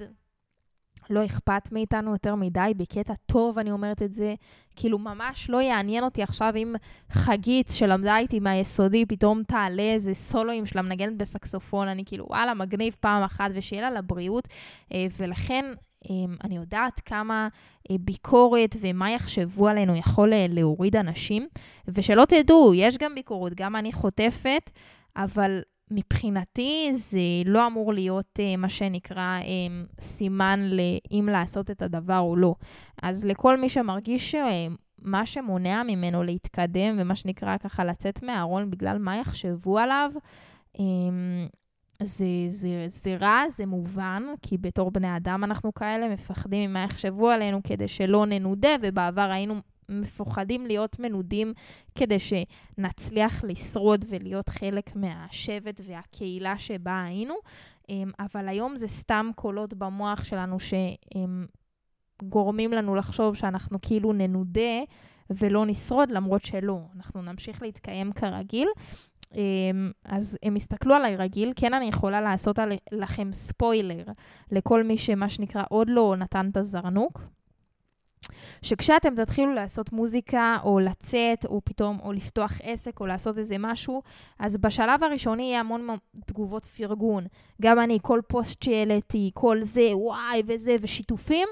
לא 1.10 1.24
אכפת 1.24 1.72
מאיתנו 1.72 2.12
יותר 2.12 2.34
מדי, 2.34 2.72
בקטע 2.76 3.14
טוב 3.26 3.58
אני 3.58 3.70
אומרת 3.70 4.02
את 4.02 4.14
זה. 4.14 4.34
כאילו, 4.76 4.98
ממש 4.98 5.50
לא 5.50 5.62
יעניין 5.62 6.04
אותי 6.04 6.22
עכשיו 6.22 6.52
אם 6.56 6.74
חגית 7.10 7.72
שלמדה 7.74 8.18
איתי 8.18 8.40
מהיסודי, 8.40 9.06
פתאום 9.06 9.42
תעלה 9.42 9.82
איזה 9.82 10.14
סולואים 10.14 10.66
שלה 10.66 10.82
מנגנת 10.82 11.16
בסקסופון, 11.16 11.88
אני 11.88 12.04
כאילו, 12.06 12.26
וואלה, 12.28 12.54
מגניב 12.54 12.96
פעם 13.00 13.22
אחת, 13.22 13.50
ושיהיה 13.54 13.82
לה 13.82 13.90
לבריאות. 13.90 14.48
אה, 14.92 15.06
ולכן, 15.18 15.64
אמ, 16.10 16.36
אני 16.44 16.56
יודעת 16.56 17.00
כמה 17.00 17.48
אה, 17.90 17.96
ביקורת 18.00 18.76
ומה 18.80 19.10
יחשבו 19.10 19.68
עלינו 19.68 19.96
יכול 19.96 20.32
אה, 20.32 20.46
להוריד 20.48 20.96
אנשים, 20.96 21.48
ושלא 21.88 22.24
תדעו, 22.24 22.74
יש 22.74 22.98
גם 22.98 23.14
ביקורת, 23.14 23.54
גם 23.54 23.76
אני 23.76 23.92
חוטפת, 23.92 24.70
אבל 25.16 25.60
מבחינתי 25.94 26.92
זה 26.94 27.18
לא 27.44 27.66
אמור 27.66 27.92
להיות 27.92 28.38
uh, 28.38 28.56
מה 28.56 28.68
שנקרא 28.68 29.40
um, 29.40 30.00
סימן 30.00 30.60
לאם 30.60 31.28
לעשות 31.28 31.70
את 31.70 31.82
הדבר 31.82 32.18
או 32.18 32.36
לא. 32.36 32.54
אז 33.02 33.24
לכל 33.24 33.56
מי 33.60 33.68
שמרגיש 33.68 34.30
שמה 34.30 35.22
uh, 35.22 35.26
שמונע 35.26 35.82
ממנו 35.82 36.22
להתקדם 36.22 36.96
ומה 36.98 37.16
שנקרא 37.16 37.56
ככה 37.58 37.84
לצאת 37.84 38.22
מהארון 38.22 38.70
בגלל 38.70 38.98
מה 38.98 39.16
יחשבו 39.16 39.78
עליו, 39.78 40.10
um, 40.76 40.80
זה, 42.02 42.26
זה, 42.48 42.86
זה 42.88 43.16
רע, 43.20 43.42
זה 43.48 43.66
מובן, 43.66 44.22
כי 44.42 44.58
בתור 44.58 44.90
בני 44.90 45.16
אדם 45.16 45.44
אנחנו 45.44 45.74
כאלה 45.74 46.08
מפחדים 46.08 46.70
ממה 46.70 46.84
יחשבו 46.84 47.30
עלינו 47.30 47.60
כדי 47.64 47.88
שלא 47.88 48.26
ננודה, 48.26 48.76
ובעבר 48.82 49.30
היינו 49.30 49.54
מפוחדים 49.88 50.66
להיות 50.66 50.98
מנודים 50.98 51.52
כדי 51.94 52.18
שנצליח 52.18 53.44
לשרוד 53.44 54.04
ולהיות 54.08 54.48
חלק 54.48 54.96
מהשבט 54.96 55.80
והקהילה 55.86 56.58
שבה 56.58 57.04
היינו, 57.04 57.34
אמ, 57.88 58.10
אבל 58.18 58.48
היום 58.48 58.76
זה 58.76 58.88
סתם 58.88 59.30
קולות 59.34 59.74
במוח 59.74 60.24
שלנו 60.24 60.56
שגורמים 62.22 62.72
לנו 62.72 62.94
לחשוב 62.94 63.34
שאנחנו 63.34 63.78
כאילו 63.82 64.12
ננודה 64.12 64.82
ולא 65.30 65.66
נשרוד, 65.66 66.10
למרות 66.10 66.44
שלא, 66.44 66.80
אנחנו 66.96 67.22
נמשיך 67.22 67.62
להתקיים 67.62 68.12
כרגיל. 68.12 68.68
אמ, 69.34 69.90
אז 70.04 70.38
הם 70.42 70.56
הסתכלו 70.56 70.94
עליי 70.94 71.16
רגיל, 71.16 71.52
כן 71.56 71.74
אני 71.74 71.84
יכולה 71.84 72.20
לעשות 72.20 72.58
לכם 72.92 73.32
ספוילר 73.32 74.04
לכל 74.50 74.82
מי 74.82 74.98
שמה 74.98 75.28
שנקרא 75.28 75.62
עוד 75.68 75.88
לא 75.90 76.14
נתן 76.18 76.48
את 76.52 76.56
הזרנוק. 76.56 77.20
שכשאתם 78.62 79.14
תתחילו 79.14 79.54
לעשות 79.54 79.92
מוזיקה, 79.92 80.56
או 80.64 80.78
לצאת, 80.78 81.44
או 81.44 81.60
פתאום, 81.64 81.98
או 82.02 82.12
לפתוח 82.12 82.52
עסק, 82.62 83.00
או 83.00 83.06
לעשות 83.06 83.38
איזה 83.38 83.56
משהו, 83.58 84.02
אז 84.38 84.56
בשלב 84.56 85.04
הראשוני 85.04 85.42
יהיה 85.42 85.60
המון 85.60 85.88
תגובות 86.26 86.64
פרגון. 86.64 87.26
גם 87.62 87.78
אני, 87.78 87.98
כל 88.02 88.20
פוסט 88.28 88.62
שהעליתי, 88.62 89.30
כל 89.34 89.62
זה, 89.62 89.90
וואי, 89.94 90.42
וזה, 90.46 90.76
ושיתופים, 90.80 91.48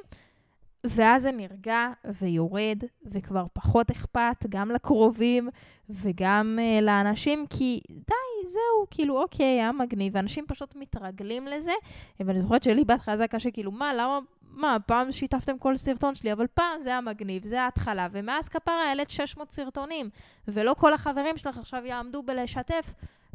ואז 0.85 1.23
זה 1.23 1.33
נרגע 1.33 1.89
ויורד, 2.21 2.83
וכבר 3.07 3.45
פחות 3.53 3.91
אכפת, 3.91 4.47
גם 4.49 4.71
לקרובים 4.71 5.49
וגם 5.91 6.59
uh, 6.59 6.85
לאנשים, 6.85 7.47
כי 7.51 7.81
די, 7.91 8.49
זהו, 8.49 8.87
כאילו, 8.91 9.23
אוקיי, 9.23 9.47
היה 9.47 9.73
מגניב, 9.73 10.13
ואנשים 10.17 10.45
פשוט 10.49 10.77
מתרגלים 10.77 11.47
לזה. 11.47 11.73
ואני 12.21 12.41
זוכרת 12.41 12.63
שלי 12.63 12.85
בהתחלה 12.85 13.17
זה 13.17 13.23
היה 13.23 13.29
קשה, 13.29 13.51
כאילו, 13.51 13.73
מה, 13.73 13.95
למה, 13.95 14.19
מה, 14.53 14.77
פעם 14.87 15.13
שיתפתם 15.13 15.59
כל 15.59 15.77
סרטון 15.77 16.15
שלי, 16.15 16.33
אבל 16.33 16.47
פעם 16.47 16.81
זה 16.81 16.89
היה 16.89 17.01
מגניב, 17.01 17.45
זה 17.45 17.63
ההתחלה, 17.63 18.09
ומאז 18.13 18.49
כפרה 18.49 18.89
העלית 18.89 19.11
600 19.11 19.51
סרטונים, 19.51 20.11
ולא 20.49 20.75
כל 20.79 20.95
החברים 20.95 21.39
שלך 21.39 21.59
עכשיו 21.59 21.83
יעמדו 21.87 22.23
בלשתף 22.23 22.95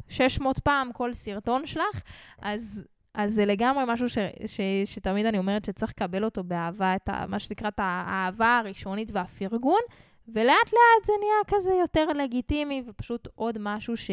600 0.10 0.60
פעם 0.60 0.92
כל 0.94 1.14
סרטון 1.14 1.66
שלך, 1.66 2.02
אז 2.42 2.84
אז 3.14 3.34
זה 3.34 3.46
לגמרי 3.46 3.84
משהו 3.88 4.10
ש, 4.10 4.18
ש, 4.46 4.62
שתמיד 4.86 5.26
אני 5.26 5.38
אומרת 5.38 5.66
שצריך 5.66 5.92
לקבל 5.92 6.26
אותו 6.26 6.44
באהבה, 6.44 6.96
את 6.96 7.10
ה, 7.10 7.26
מה 7.28 7.40
שנקרא 7.40 7.68
את 7.68 7.80
האהבה 7.84 8.58
הראשונית 8.58 9.10
והפרגון, 9.14 9.80
ולאט 10.28 10.68
לאט 10.74 11.06
זה 11.06 11.14
נהיה 11.20 11.60
כזה 11.60 11.74
יותר 11.74 12.08
לגיטימי, 12.08 12.84
ופשוט 12.88 13.28
עוד 13.36 13.58
משהו 13.60 13.98
ש, 13.98 14.12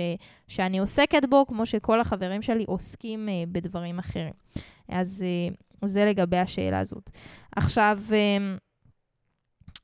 שאני 0.49 0.79
עוסקת 0.79 1.25
בו, 1.25 1.47
כמו 1.47 1.67
שכל 1.67 2.01
החברים 2.01 2.43
שלי 2.43 2.65
עוסקים 2.69 3.29
uh, 3.29 3.31
בדברים 3.53 3.99
אחרים. 3.99 4.33
אז 4.89 5.25
uh, 5.25 5.55
זה 5.85 6.05
לגבי 6.05 6.39
השאלה 6.39 6.79
הזאת. 6.79 7.11
עכשיו, 7.57 7.99
um, 8.09 8.61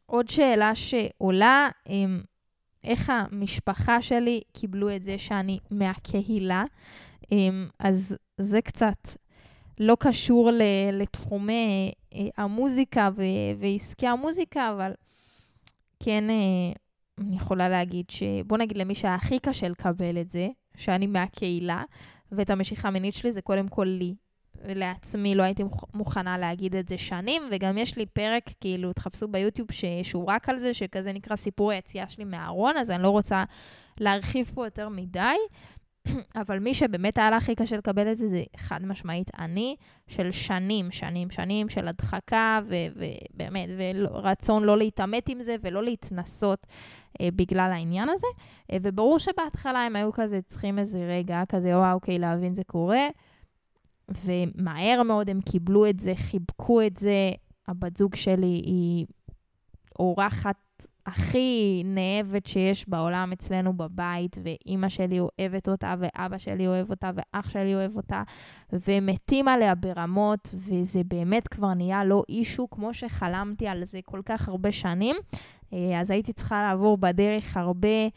עוד 0.07 0.29
שאלה 0.29 0.75
שעולה, 0.75 1.69
um, 1.89 1.91
איך 2.85 3.11
המשפחה 3.11 4.03
שלי 4.03 4.41
קיבלו 4.53 4.97
את 4.97 5.03
זה 5.03 5.19
שאני 5.19 5.59
מהקהילה. 5.71 6.65
Um, 7.25 7.29
אז 7.79 8.17
זה 8.39 8.61
קצת 8.61 9.09
לא 9.81 9.97
קשור 10.01 10.51
לתחומי 10.93 11.93
אה, 12.15 12.27
המוזיקה 12.37 13.11
ועסקי 13.59 14.07
המוזיקה, 14.07 14.71
אבל 14.71 14.93
כן 16.03 16.31
אה, 16.31 16.73
אני 17.19 17.37
יכולה 17.37 17.69
להגיד 17.69 18.11
שבוא 18.11 18.59
נגיד 18.59 18.77
למי 18.77 18.95
שהיה 18.95 19.15
הכי 19.15 19.39
קשה 19.39 19.69
לקבל 19.69 20.21
את 20.21 20.31
זה, 20.31 20.49
שאני 20.77 21.07
מהקהילה, 21.07 21.85
ואת 22.33 22.51
המשיכה 22.51 22.89
המינית 22.89 23.15
שלי 23.15 23.33
זה 23.33 23.43
קודם 23.43 23.69
כל 23.69 23.85
לי. 23.85 24.15
לעצמי 24.65 25.35
לא 25.35 25.43
הייתי 25.43 25.63
מוכנה 25.95 26.39
להגיד 26.39 26.77
את 26.77 26.89
זה 26.89 26.99
שנים, 26.99 27.43
וגם 27.51 27.79
יש 27.79 27.97
לי 27.97 28.07
פרק, 28.07 28.51
כאילו, 28.61 28.93
תחפשו 28.93 29.29
ביוטיוב 29.29 29.73
ש... 29.73 29.85
שהוא 30.03 30.25
רק 30.27 30.49
על 30.49 30.59
זה, 30.59 30.75
שכזה 30.75 31.13
נקרא 31.13 31.37
סיפור 31.37 31.71
היציאה 31.71 32.09
שלי 32.09 32.25
מהארון, 32.25 32.77
אז 32.77 32.91
אני 32.91 33.03
לא 33.03 33.11
רוצה 33.11 33.45
להרחיב 34.01 34.51
פה 34.55 34.67
יותר 34.67 34.89
מדי. 34.89 35.37
אבל 36.41 36.59
מי 36.59 36.75
שבאמת 36.75 37.19
היה 37.19 37.31
לה 37.31 37.37
הכי 37.37 37.55
קשה 37.55 37.77
לקבל 37.77 38.13
את 38.13 38.19
זה, 38.19 38.29
זה 38.29 38.43
חד 38.57 38.85
משמעית 38.85 39.31
אני, 39.39 39.77
של 40.07 40.31
שנים, 40.31 40.91
שנים, 40.91 41.31
שנים 41.31 41.69
של 41.69 41.89
הדחקה, 41.89 42.61
ובאמת, 42.67 43.69
ורצון 43.77 44.65
לא 44.65 44.79
להתעמת 44.79 45.29
עם 45.29 45.43
זה 45.43 45.57
ולא 45.61 45.83
להתנסות 45.83 46.67
אה, 47.21 47.29
בגלל 47.37 47.71
העניין 47.73 48.09
הזה. 48.09 48.27
אה, 48.73 48.77
וברור 48.83 49.19
שבהתחלה 49.19 49.79
הם 49.79 49.97
היו 49.97 50.13
כזה 50.13 50.43
צריכים 50.43 50.79
איזה 50.79 51.07
רגע, 51.09 51.43
כזה, 51.49 51.79
וואו, 51.79 51.95
אוקיי, 51.95 52.19
להבין 52.19 52.55
זה 52.55 52.65
קורה. 52.65 53.09
ומהר 54.25 55.03
מאוד 55.03 55.31
הם 55.31 55.41
קיבלו 55.41 55.87
את 55.87 56.01
זה, 56.01 56.13
חיבקו 56.17 56.83
את 56.83 56.97
זה. 56.97 57.31
הבת 57.69 57.97
זוג 57.97 58.15
שלי 58.15 58.47
היא 58.47 59.07
אורחת 59.99 60.57
הכי 61.07 61.83
נאבת 61.85 62.47
שיש 62.47 62.89
בעולם 62.89 63.33
אצלנו 63.33 63.73
בבית, 63.73 64.37
ואימא 64.43 64.89
שלי 64.89 65.21
אוהבת 65.21 65.69
אותה, 65.69 65.95
ואבא 65.99 66.39
שלי 66.39 66.67
אוהב 66.67 66.91
אותה, 66.91 67.11
ואח 67.15 67.49
שלי 67.49 67.75
אוהב 67.75 67.97
אותה, 67.97 68.23
ומתים 68.73 69.49
עליה 69.49 69.75
ברמות, 69.75 70.55
וזה 70.55 71.01
באמת 71.05 71.49
כבר 71.49 71.75
נהיה 71.75 72.05
לא 72.05 72.23
אישו 72.29 72.71
כמו 72.71 72.95
שחלמתי 72.95 73.69
על 73.69 73.85
זה 73.85 74.01
כל 74.05 74.21
כך 74.25 74.49
הרבה 74.49 74.73
שנים. 74.73 75.17
אה, 75.73 76.01
אז 76.01 76.11
הייתי 76.11 76.33
צריכה 76.33 76.63
לעבור 76.63 76.99
בדרך 76.99 77.57
הרבה 77.57 78.09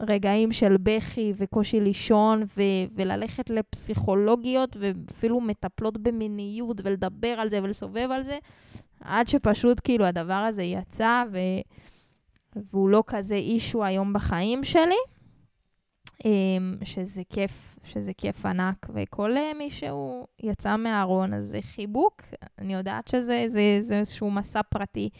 רגעים 0.00 0.52
של 0.52 0.76
בכי 0.76 1.32
וקושי 1.36 1.80
לישון, 1.80 2.42
ו- 2.56 2.84
וללכת 2.94 3.50
לפסיכולוגיות, 3.50 4.76
ואפילו 4.80 5.40
מטפלות 5.40 5.98
במיניות, 5.98 6.80
ולדבר 6.84 7.28
על 7.28 7.48
זה 7.48 7.62
ולסובב 7.62 8.08
על 8.10 8.24
זה, 8.24 8.38
עד 9.00 9.28
שפשוט 9.28 9.80
כאילו 9.84 10.04
הדבר 10.04 10.32
הזה 10.32 10.62
יצא, 10.62 11.24
ו... 11.32 11.38
והוא 12.72 12.88
לא 12.88 13.02
כזה 13.06 13.34
אישו 13.34 13.84
היום 13.84 14.12
בחיים 14.12 14.64
שלי, 14.64 14.94
אמ, 16.24 16.76
שזה 16.84 17.22
כיף, 17.30 17.78
שזה 17.84 18.12
כיף 18.12 18.46
ענק, 18.46 18.86
וכל 18.94 19.36
אה, 19.36 19.52
מי 19.58 19.70
שהוא 19.70 20.26
יצא 20.42 20.76
מהארון, 20.76 21.34
אז 21.34 21.46
זה 21.46 21.58
חיבוק. 21.62 22.22
אני 22.58 22.74
יודעת 22.74 23.08
שזה 23.08 23.44
זה, 23.46 23.76
זה 23.80 23.98
איזשהו 23.98 24.30
מסע 24.30 24.62
פרטי 24.62 25.10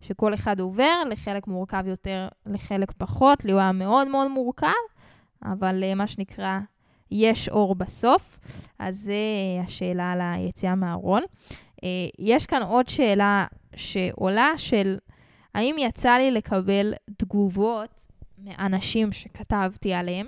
שכל 0.00 0.34
אחד 0.34 0.60
עובר, 0.60 1.02
לחלק 1.10 1.46
מורכב 1.46 1.84
יותר, 1.86 2.28
לחלק 2.46 2.92
פחות. 2.92 3.44
לי 3.44 3.52
הוא 3.52 3.60
היה 3.60 3.72
מאוד 3.72 4.08
מאוד 4.08 4.30
מורכב, 4.30 4.68
אבל 5.44 5.84
אה, 5.84 5.94
מה 5.94 6.06
שנקרא, 6.06 6.58
יש 7.10 7.48
אור 7.48 7.74
בסוף. 7.74 8.38
אז 8.78 8.96
זה 8.96 9.14
השאלה 9.64 10.12
על 10.12 10.20
היציאה 10.20 10.74
מהארון. 10.74 11.22
אה, 11.84 11.88
יש 12.18 12.46
כאן 12.46 12.62
עוד 12.62 12.88
שאלה 12.88 13.46
שעולה 13.76 14.52
של 14.56 14.98
האם 15.54 15.76
יצא 15.78 16.10
לי 16.10 16.30
לקבל 16.30 16.94
תגובות 17.16 18.06
מאנשים 18.38 19.12
שכתבתי 19.12 19.94
עליהם? 19.94 20.26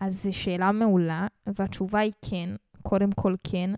אז 0.00 0.22
זו 0.22 0.32
שאלה 0.32 0.72
מעולה, 0.72 1.26
והתשובה 1.46 1.98
היא 1.98 2.12
כן. 2.30 2.48
קודם 2.82 3.12
כל 3.12 3.34
כן. 3.50 3.70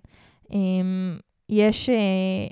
אמ, 0.53 1.19
יש, 1.49 1.89
אה, 1.89 2.47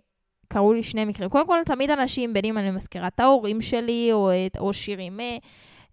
קרו 0.56 0.72
לי 0.72 0.82
שני 0.82 1.04
מקרים. 1.04 1.30
קודם 1.30 1.46
כל, 1.46 1.58
תמיד 1.66 1.90
אנשים, 1.90 2.32
בין 2.32 2.44
אם 2.44 2.58
אני 2.58 2.70
מזכירה 2.70 3.06
את 3.06 3.20
ההורים 3.20 3.62
שלי, 3.62 4.08
או, 4.12 4.30
או 4.58 4.72
שירים, 4.72 5.20
אה, 5.20 5.36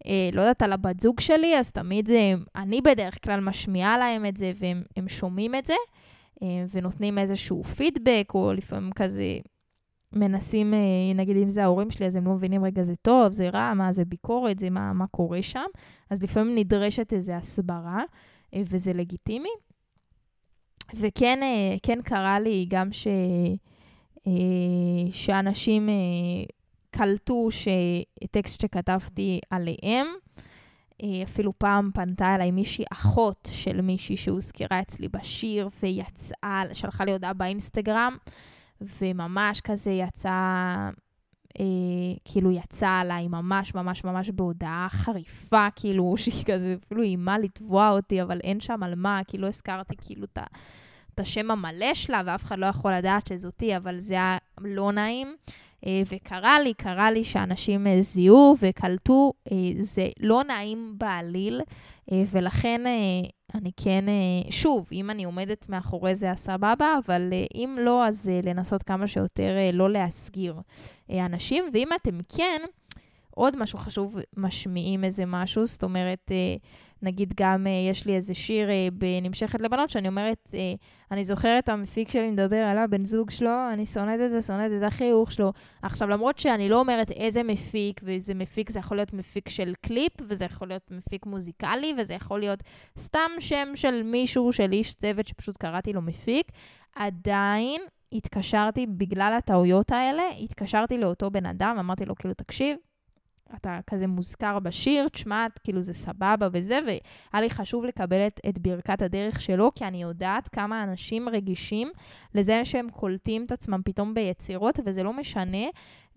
אה, 0.07 0.29
לא 0.33 0.41
יודעת, 0.41 0.61
על 0.61 0.73
הבת 0.73 0.99
זוג 0.99 1.19
שלי, 1.19 1.59
אז 1.59 1.71
תמיד 1.71 2.09
אה, 2.09 2.33
אני 2.55 2.81
בדרך 2.81 3.23
כלל 3.23 3.39
משמיעה 3.39 3.97
להם 3.97 4.25
את 4.25 4.37
זה, 4.37 4.51
והם 4.55 5.07
שומעים 5.07 5.55
את 5.55 5.65
זה, 5.65 5.73
אה, 6.43 6.47
ונותנים 6.73 7.17
איזשהו 7.17 7.63
פידבק, 7.63 8.31
או 8.33 8.53
לפעמים 8.53 8.91
כזה 8.91 9.37
מנסים, 10.13 10.73
אה, 10.73 10.79
נגיד 11.15 11.37
אם 11.37 11.49
זה 11.49 11.63
ההורים 11.63 11.91
שלי, 11.91 12.05
אז 12.05 12.15
הם 12.15 12.25
לא 12.25 12.33
מבינים, 12.33 12.65
רגע, 12.65 12.83
זה 12.83 12.95
טוב, 13.01 13.31
זה 13.31 13.49
רע, 13.49 13.73
מה 13.73 13.91
זה 13.91 14.05
ביקורת, 14.05 14.59
זה 14.59 14.69
מה, 14.69 14.93
מה 14.93 15.07
קורה 15.07 15.41
שם. 15.41 15.67
אז 16.09 16.23
לפעמים 16.23 16.55
נדרשת 16.55 17.13
איזו 17.13 17.33
הסברה, 17.33 18.03
אה, 18.53 18.61
וזה 18.69 18.93
לגיטימי. 18.93 19.53
וכן 20.95 21.39
אה, 21.43 21.75
כן 21.83 22.01
קרה 22.01 22.39
לי 22.39 22.65
גם 22.69 22.91
ש, 22.91 23.07
שאנשים 25.11 25.89
קלטו 26.91 27.47
שטקסט 27.51 28.61
שכתבתי 28.61 29.39
עליהם, 29.49 30.07
אפילו 31.23 31.53
פעם 31.57 31.89
פנתה 31.93 32.35
אליי 32.35 32.51
מישהי, 32.51 32.85
אחות 32.91 33.49
של 33.51 33.81
מישהי 33.81 34.17
שהוזכרה 34.17 34.79
אצלי 34.79 35.07
בשיר, 35.07 35.69
ויצאה, 35.83 36.63
שלחה 36.73 37.05
לי 37.05 37.11
הודעה 37.11 37.33
באינסטגרם. 37.33 38.17
וממש 39.01 39.61
כזה 39.61 39.91
יצא, 39.91 40.29
אה, 41.59 41.65
כאילו 42.25 42.51
יצא 42.51 42.89
עליי 42.89 43.27
ממש 43.27 43.75
ממש 43.75 44.03
ממש 44.03 44.29
בהודעה 44.29 44.87
חריפה, 44.89 45.67
כאילו 45.75 46.13
שהיא 46.17 46.45
כזה 46.45 46.75
אפילו 46.85 47.01
איימה 47.01 47.37
לתבוע 47.37 47.89
אותי, 47.89 48.21
אבל 48.21 48.39
אין 48.43 48.59
שם 48.59 48.83
על 48.83 48.95
מה, 48.95 49.21
כי 49.27 49.37
לא 49.37 49.47
הזכרתי 49.47 49.95
כאילו 49.97 50.23
את, 50.23 50.37
את 51.13 51.19
השם 51.19 51.51
המלא 51.51 51.93
שלה, 51.93 52.21
ואף 52.25 52.43
אחד 52.43 52.59
לא 52.59 52.65
יכול 52.65 52.93
לדעת 52.93 53.27
שזאתי, 53.27 53.77
אבל 53.77 53.99
זה 53.99 54.13
היה 54.13 54.37
לא 54.61 54.91
נעים. 54.91 55.35
אה, 55.85 56.01
וקרה 56.11 56.59
לי, 56.59 56.73
קרה 56.73 57.11
לי 57.11 57.23
שאנשים 57.23 57.87
אה, 57.87 58.01
זיהו 58.01 58.55
וקלטו, 58.59 59.33
אה, 59.51 59.57
זה 59.79 60.09
לא 60.19 60.43
נעים 60.43 60.95
בעליל, 60.97 61.61
ולכן 62.11 62.81
אני 63.55 63.71
כן, 63.77 64.05
שוב, 64.49 64.89
אם 64.91 65.09
אני 65.09 65.23
עומדת 65.23 65.69
מאחורי 65.69 66.15
זה, 66.15 66.31
הסבבה, 66.31 66.95
אבל 67.05 67.33
אם 67.55 67.77
לא, 67.79 68.07
אז 68.07 68.31
לנסות 68.43 68.83
כמה 68.83 69.07
שיותר 69.07 69.55
לא 69.73 69.89
להסגיר 69.89 70.55
אנשים, 71.11 71.63
ואם 71.73 71.87
אתם 71.95 72.19
כן, 72.37 72.61
עוד 73.35 73.57
משהו 73.57 73.79
חשוב, 73.79 74.15
משמיעים 74.37 75.03
איזה 75.03 75.23
משהו, 75.27 75.65
זאת 75.65 75.83
אומרת, 75.83 76.31
נגיד 77.01 77.33
גם 77.37 77.67
uh, 77.67 77.91
יש 77.91 78.05
לי 78.05 78.15
איזה 78.15 78.33
שיר 78.33 78.69
uh, 78.69 78.93
בנמשכת 78.93 79.61
לבנות, 79.61 79.89
שאני 79.89 80.07
אומרת, 80.07 80.55
אני 81.11 81.25
זוכרת 81.25 81.69
המפיק 81.69 82.09
שלי 82.09 82.31
מדבר 82.31 82.55
על 82.55 82.77
הבן 82.77 83.05
זוג 83.05 83.29
שלו, 83.29 83.51
אני 83.73 83.85
שונאת 83.85 84.19
את 84.25 84.31
זה, 84.31 84.41
שונאת 84.41 84.71
את 84.77 84.83
החיוך 84.83 85.31
שלו. 85.31 85.53
עכשיו, 85.81 86.09
למרות 86.09 86.39
שאני 86.39 86.69
לא 86.69 86.79
אומרת 86.79 87.11
איזה 87.11 87.43
מפיק, 87.43 88.01
ואיזה 88.03 88.33
מפיק 88.33 88.69
זה 88.69 88.79
יכול 88.79 88.97
להיות 88.97 89.13
מפיק 89.13 89.49
של 89.49 89.73
קליפ, 89.81 90.13
וזה 90.21 90.45
יכול 90.45 90.67
להיות 90.67 90.91
מפיק 90.91 91.25
מוזיקלי, 91.25 91.93
וזה 91.97 92.13
יכול 92.13 92.39
להיות 92.39 92.59
סתם 92.97 93.31
שם 93.39 93.67
של 93.75 94.03
מישהו, 94.03 94.53
של 94.53 94.71
איש 94.71 94.95
צוות 94.95 95.27
שפשוט 95.27 95.57
קראתי 95.57 95.93
לו 95.93 96.01
מפיק, 96.01 96.47
עדיין 96.95 97.81
התקשרתי, 98.13 98.87
בגלל 98.87 99.33
הטעויות 99.37 99.91
האלה, 99.91 100.23
התקשרתי 100.41 100.97
לאותו 100.97 101.31
בן 101.31 101.45
אדם, 101.45 101.75
אמרתי 101.79 102.05
לו, 102.05 102.15
כאילו, 102.15 102.33
תקשיב, 102.33 102.77
אתה 103.55 103.79
כזה 103.87 104.07
מוזכר 104.07 104.59
בשיר, 104.59 105.09
תשמע, 105.09 105.45
כאילו 105.63 105.81
זה 105.81 105.93
סבבה 105.93 106.47
וזה, 106.51 106.79
והיה 106.85 107.41
לי 107.41 107.49
חשוב 107.49 107.85
לקבל 107.85 108.27
את, 108.27 108.39
את 108.49 108.59
ברכת 108.59 109.01
הדרך 109.01 109.41
שלו, 109.41 109.71
כי 109.75 109.85
אני 109.85 110.01
יודעת 110.01 110.47
כמה 110.47 110.83
אנשים 110.83 111.29
רגישים 111.29 111.91
לזה 112.35 112.65
שהם 112.65 112.89
קולטים 112.89 113.45
את 113.45 113.51
עצמם 113.51 113.81
פתאום 113.85 114.13
ביצירות, 114.13 114.79
וזה 114.85 115.03
לא 115.03 115.13
משנה, 115.13 115.67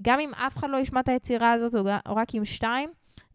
גם 0.03 0.21
אם 0.21 0.31
אף 0.35 0.57
אחד 0.57 0.71
לא 0.71 0.77
ישמע 0.77 1.01
את 1.01 1.09
היצירה 1.09 1.53
הזאת, 1.53 1.87
או 2.07 2.17
רק 2.17 2.35
עם 2.35 2.45
שתיים, 2.45 2.91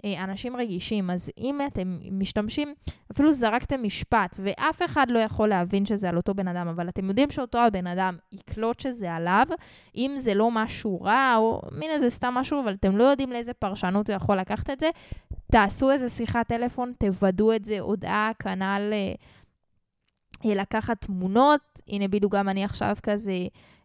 אנשים 0.05 0.55
רגישים. 0.55 1.09
אז 1.09 1.31
אם 1.37 1.59
אתם 1.67 1.99
משתמשים, 2.11 2.73
אפילו 3.11 3.33
זרקתם 3.33 3.83
משפט, 3.83 4.35
ואף 4.39 4.81
אחד 4.85 5.05
לא 5.09 5.19
יכול 5.19 5.49
להבין 5.49 5.85
שזה 5.85 6.09
על 6.09 6.17
אותו 6.17 6.33
בן 6.33 6.47
אדם, 6.47 6.67
אבל 6.67 6.89
אתם 6.89 7.09
יודעים 7.09 7.31
שאותו 7.31 7.57
הבן 7.57 7.87
אדם 7.87 8.17
יקלוט 8.31 8.79
שזה 8.79 9.13
עליו, 9.13 9.45
אם 9.95 10.13
זה 10.17 10.33
לא 10.33 10.51
משהו 10.51 11.01
רע, 11.01 11.35
או 11.37 11.61
מין 11.71 11.91
איזה 11.91 12.09
סתם 12.09 12.33
משהו, 12.33 12.61
אבל 12.63 12.73
אתם 12.73 12.97
לא 12.97 13.03
יודעים 13.03 13.31
לאיזה 13.31 13.53
פרשנות 13.53 14.09
הוא 14.09 14.15
יכול 14.15 14.37
לקחת 14.37 14.69
את 14.69 14.79
זה, 14.79 14.89
תעשו 15.51 15.91
איזה 15.91 16.09
שיחת 16.09 16.47
טלפון, 16.47 16.93
תוודאו 16.99 17.55
את 17.55 17.65
זה, 17.65 17.79
הודעה, 17.79 18.31
כנ"ל 18.39 18.91
אה, 18.93 19.13
אה, 20.45 20.55
לקחת 20.55 21.05
תמונות. 21.05 21.61
הנה, 21.87 22.07
בדיוק 22.07 22.35
גם 22.35 22.49
אני 22.49 22.63
עכשיו 22.63 22.95
כזה... 23.03 23.33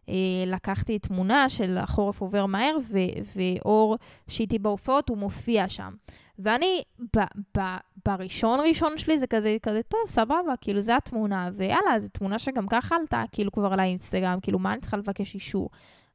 אה, 0.09 0.13
לקחתי 0.47 0.99
תמונה 0.99 1.49
של 1.49 1.77
החורף 1.77 2.21
עובר 2.21 2.45
מהר, 2.45 2.77
ו- 2.89 2.97
ואור 3.35 3.97
שאיתי 4.27 4.59
בהופעות, 4.59 5.09
הוא 5.09 5.17
מופיע 5.17 5.69
שם. 5.69 5.93
ואני, 6.39 6.81
ב- 7.17 7.57
ב- 7.59 7.77
בראשון 8.05 8.59
ראשון 8.59 8.97
שלי 8.97 9.19
זה 9.19 9.27
כזה, 9.27 9.57
כזה, 9.61 9.81
טוב, 9.87 10.01
סבבה, 10.07 10.53
כאילו, 10.61 10.81
זו 10.81 10.93
התמונה, 10.93 11.49
ויאללה, 11.55 11.99
זו 11.99 12.09
תמונה 12.09 12.39
שגם 12.39 12.67
ככה 12.67 12.95
עלתה, 12.95 13.23
כאילו, 13.31 13.51
כבר 13.51 13.73
על 13.73 13.79
האינסטגרם, 13.79 14.39
כאילו, 14.41 14.59
מה 14.59 14.73
אני 14.73 14.81
צריכה 14.81 14.97
לבקש 14.97 15.35
אישור? 15.35 15.69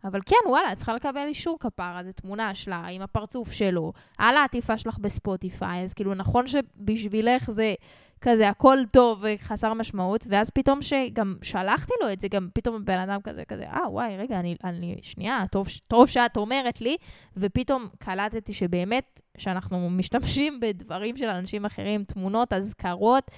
אבל 0.04 0.20
כן, 0.26 0.48
וואלה, 0.48 0.72
את 0.72 0.76
צריכה 0.76 0.94
לקבל 0.94 1.26
אישור 1.26 1.58
כפרה, 1.60 2.04
זו 2.04 2.12
תמונה 2.12 2.54
שלה 2.54 2.86
עם 2.90 3.02
הפרצוף 3.02 3.52
שלו, 3.52 3.92
על 4.18 4.36
העטיפה 4.36 4.78
שלך 4.78 4.98
בספוטיפיי, 4.98 5.84
אז 5.84 5.94
כאילו, 5.94 6.14
נכון 6.14 6.46
שבשבילך 6.46 7.50
זה 7.50 7.74
כזה 8.22 8.48
הכל 8.48 8.78
טוב 8.90 9.22
וחסר 9.22 9.74
משמעות, 9.74 10.26
ואז 10.28 10.50
פתאום 10.50 10.82
שגם 10.82 11.36
שלחתי 11.42 11.92
לו 12.02 12.12
את 12.12 12.20
זה, 12.20 12.28
גם 12.28 12.48
פתאום 12.54 12.84
בן 12.84 12.98
אדם 12.98 13.20
כזה, 13.24 13.44
כזה, 13.44 13.64
אה, 13.64 13.90
וואי, 13.90 14.16
רגע, 14.16 14.38
אני, 14.40 14.56
אני 14.64 14.96
שנייה, 15.02 15.44
טוב, 15.50 15.66
טוב 15.88 16.06
שאת 16.06 16.36
אומרת 16.36 16.80
לי, 16.80 16.96
ופתאום 17.36 17.88
קלטתי 17.98 18.52
שבאמת, 18.52 19.20
שאנחנו 19.38 19.90
משתמשים 19.90 20.58
בדברים 20.62 21.16
של 21.16 21.28
אנשים 21.28 21.64
אחרים, 21.64 22.04
תמונות, 22.04 22.52
אזכרות, 22.52 23.30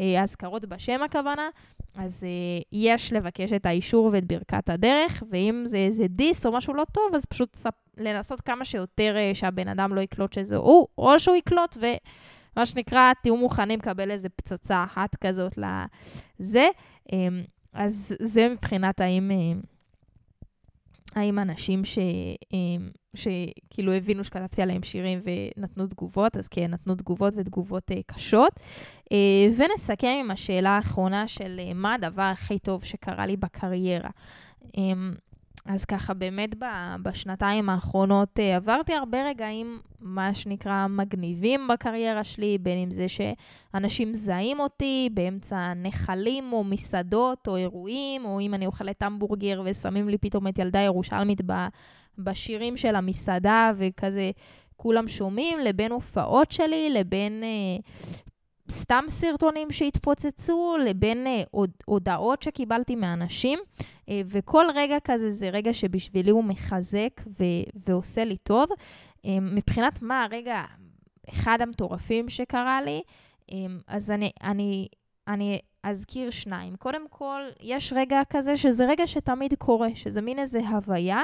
אה, 0.00 0.22
אזכרות 0.22 0.64
בשם 0.64 1.02
הכוונה, 1.02 1.48
אז 1.94 2.22
uh, 2.22 2.64
יש 2.72 3.12
לבקש 3.12 3.52
את 3.52 3.66
האישור 3.66 4.10
ואת 4.12 4.24
ברכת 4.24 4.68
הדרך, 4.70 5.22
ואם 5.30 5.62
זה 5.64 5.76
איזה 5.76 6.04
דיס 6.08 6.46
או 6.46 6.52
משהו 6.52 6.74
לא 6.74 6.84
טוב, 6.92 7.14
אז 7.14 7.24
פשוט. 7.24 7.56
לנסות 7.96 8.40
כמה 8.40 8.64
שיותר 8.64 9.16
uh, 9.16 9.34
שהבן 9.34 9.68
אדם 9.68 9.94
לא 9.94 10.00
יקלוט 10.00 10.32
שזה 10.32 10.56
הוא, 10.56 10.86
או 10.98 11.20
שהוא 11.20 11.36
יקלוט 11.36 11.76
ו... 11.80 11.86
מה 12.56 12.66
שנקרא, 12.66 13.12
תהיו 13.22 13.36
מוכנים 13.36 13.78
לקבל 13.78 14.10
איזה 14.10 14.28
פצצה 14.28 14.84
אחת 14.84 15.16
כזאת 15.16 15.58
לזה. 15.58 16.68
אמ, 17.12 17.42
אז 17.72 18.16
זה 18.20 18.48
מבחינת 18.48 19.00
האם, 19.00 19.30
אה, 19.30 19.60
האם 21.20 21.38
אנשים 21.38 21.84
ש, 21.84 21.98
אמ, 22.52 22.90
שכאילו 23.14 23.92
הבינו 23.92 24.24
שכתבתי 24.24 24.62
עליהם 24.62 24.82
שירים 24.82 25.20
ונתנו 25.24 25.86
תגובות, 25.86 26.36
אז 26.36 26.48
כן, 26.48 26.70
נתנו 26.70 26.94
תגובות 26.94 27.34
ותגובות 27.36 27.90
אה, 27.90 28.00
קשות. 28.06 28.52
אה, 29.12 29.46
ונסכם 29.56 30.16
עם 30.20 30.30
השאלה 30.30 30.70
האחרונה 30.70 31.28
של 31.28 31.60
מה 31.74 31.94
הדבר 31.94 32.22
הכי 32.22 32.58
טוב 32.58 32.84
שקרה 32.84 33.26
לי 33.26 33.36
בקריירה. 33.36 34.10
אז 35.66 35.84
ככה, 35.84 36.14
באמת 36.14 36.50
בשנתיים 37.02 37.68
האחרונות 37.68 38.38
uh, 38.38 38.42
עברתי 38.42 38.94
הרבה 38.94 39.28
רגעים, 39.28 39.80
מה 40.00 40.34
שנקרא, 40.34 40.86
מגניבים 40.86 41.68
בקריירה 41.68 42.24
שלי, 42.24 42.58
בין 42.58 42.78
אם 42.78 42.90
זה 42.90 43.06
שאנשים 43.08 44.10
מזהים 44.10 44.60
אותי 44.60 45.08
באמצע 45.14 45.72
נחלים 45.74 46.52
או 46.52 46.64
מסעדות 46.64 47.48
או 47.48 47.56
אירועים, 47.56 48.24
או 48.24 48.40
אם 48.40 48.54
אני 48.54 48.66
אוכלת 48.66 49.02
המבורגר 49.02 49.62
ושמים 49.64 50.08
לי 50.08 50.18
פתאום 50.18 50.48
את 50.48 50.58
ילדה 50.58 50.80
ירושלמית 50.80 51.40
בשירים 52.18 52.76
של 52.76 52.96
המסעדה, 52.96 53.72
וכזה 53.76 54.30
כולם 54.76 55.08
שומעים, 55.08 55.58
לבין 55.58 55.92
הופעות 55.92 56.52
שלי, 56.52 56.90
לבין 56.90 57.42
uh, 57.42 57.82
סתם 58.70 59.04
סרטונים 59.08 59.72
שהתפוצצו, 59.72 60.76
לבין 60.84 61.26
uh, 61.26 61.58
הודעות 61.84 62.42
שקיבלתי 62.42 62.96
מאנשים. 62.96 63.58
Uh, 63.58 64.12
וכל 64.26 64.66
רגע 64.74 64.96
כזה 65.04 65.30
זה 65.30 65.48
רגע 65.50 65.72
שבשבילי 65.72 66.30
הוא 66.30 66.44
מחזק 66.44 67.20
ו- 67.40 67.88
ועושה 67.88 68.24
לי 68.24 68.36
טוב. 68.36 68.68
Uh, 68.70 69.28
מבחינת 69.40 70.02
מה 70.02 70.24
הרגע, 70.24 70.62
אחד 71.30 71.58
המטורפים 71.60 72.28
שקרה 72.28 72.82
לי, 72.82 73.02
אז 73.86 74.10
אני, 74.10 74.30
אני, 74.42 74.88
אני 75.28 75.58
אזכיר 75.82 76.30
שניים. 76.30 76.76
קודם 76.76 77.08
כל, 77.08 77.40
יש 77.60 77.92
רגע 77.96 78.20
כזה 78.30 78.56
שזה 78.56 78.86
רגע 78.86 79.06
שתמיד 79.06 79.54
קורה, 79.58 79.88
שזה 79.94 80.20
מין 80.20 80.38
איזה 80.38 80.68
הוויה 80.68 81.22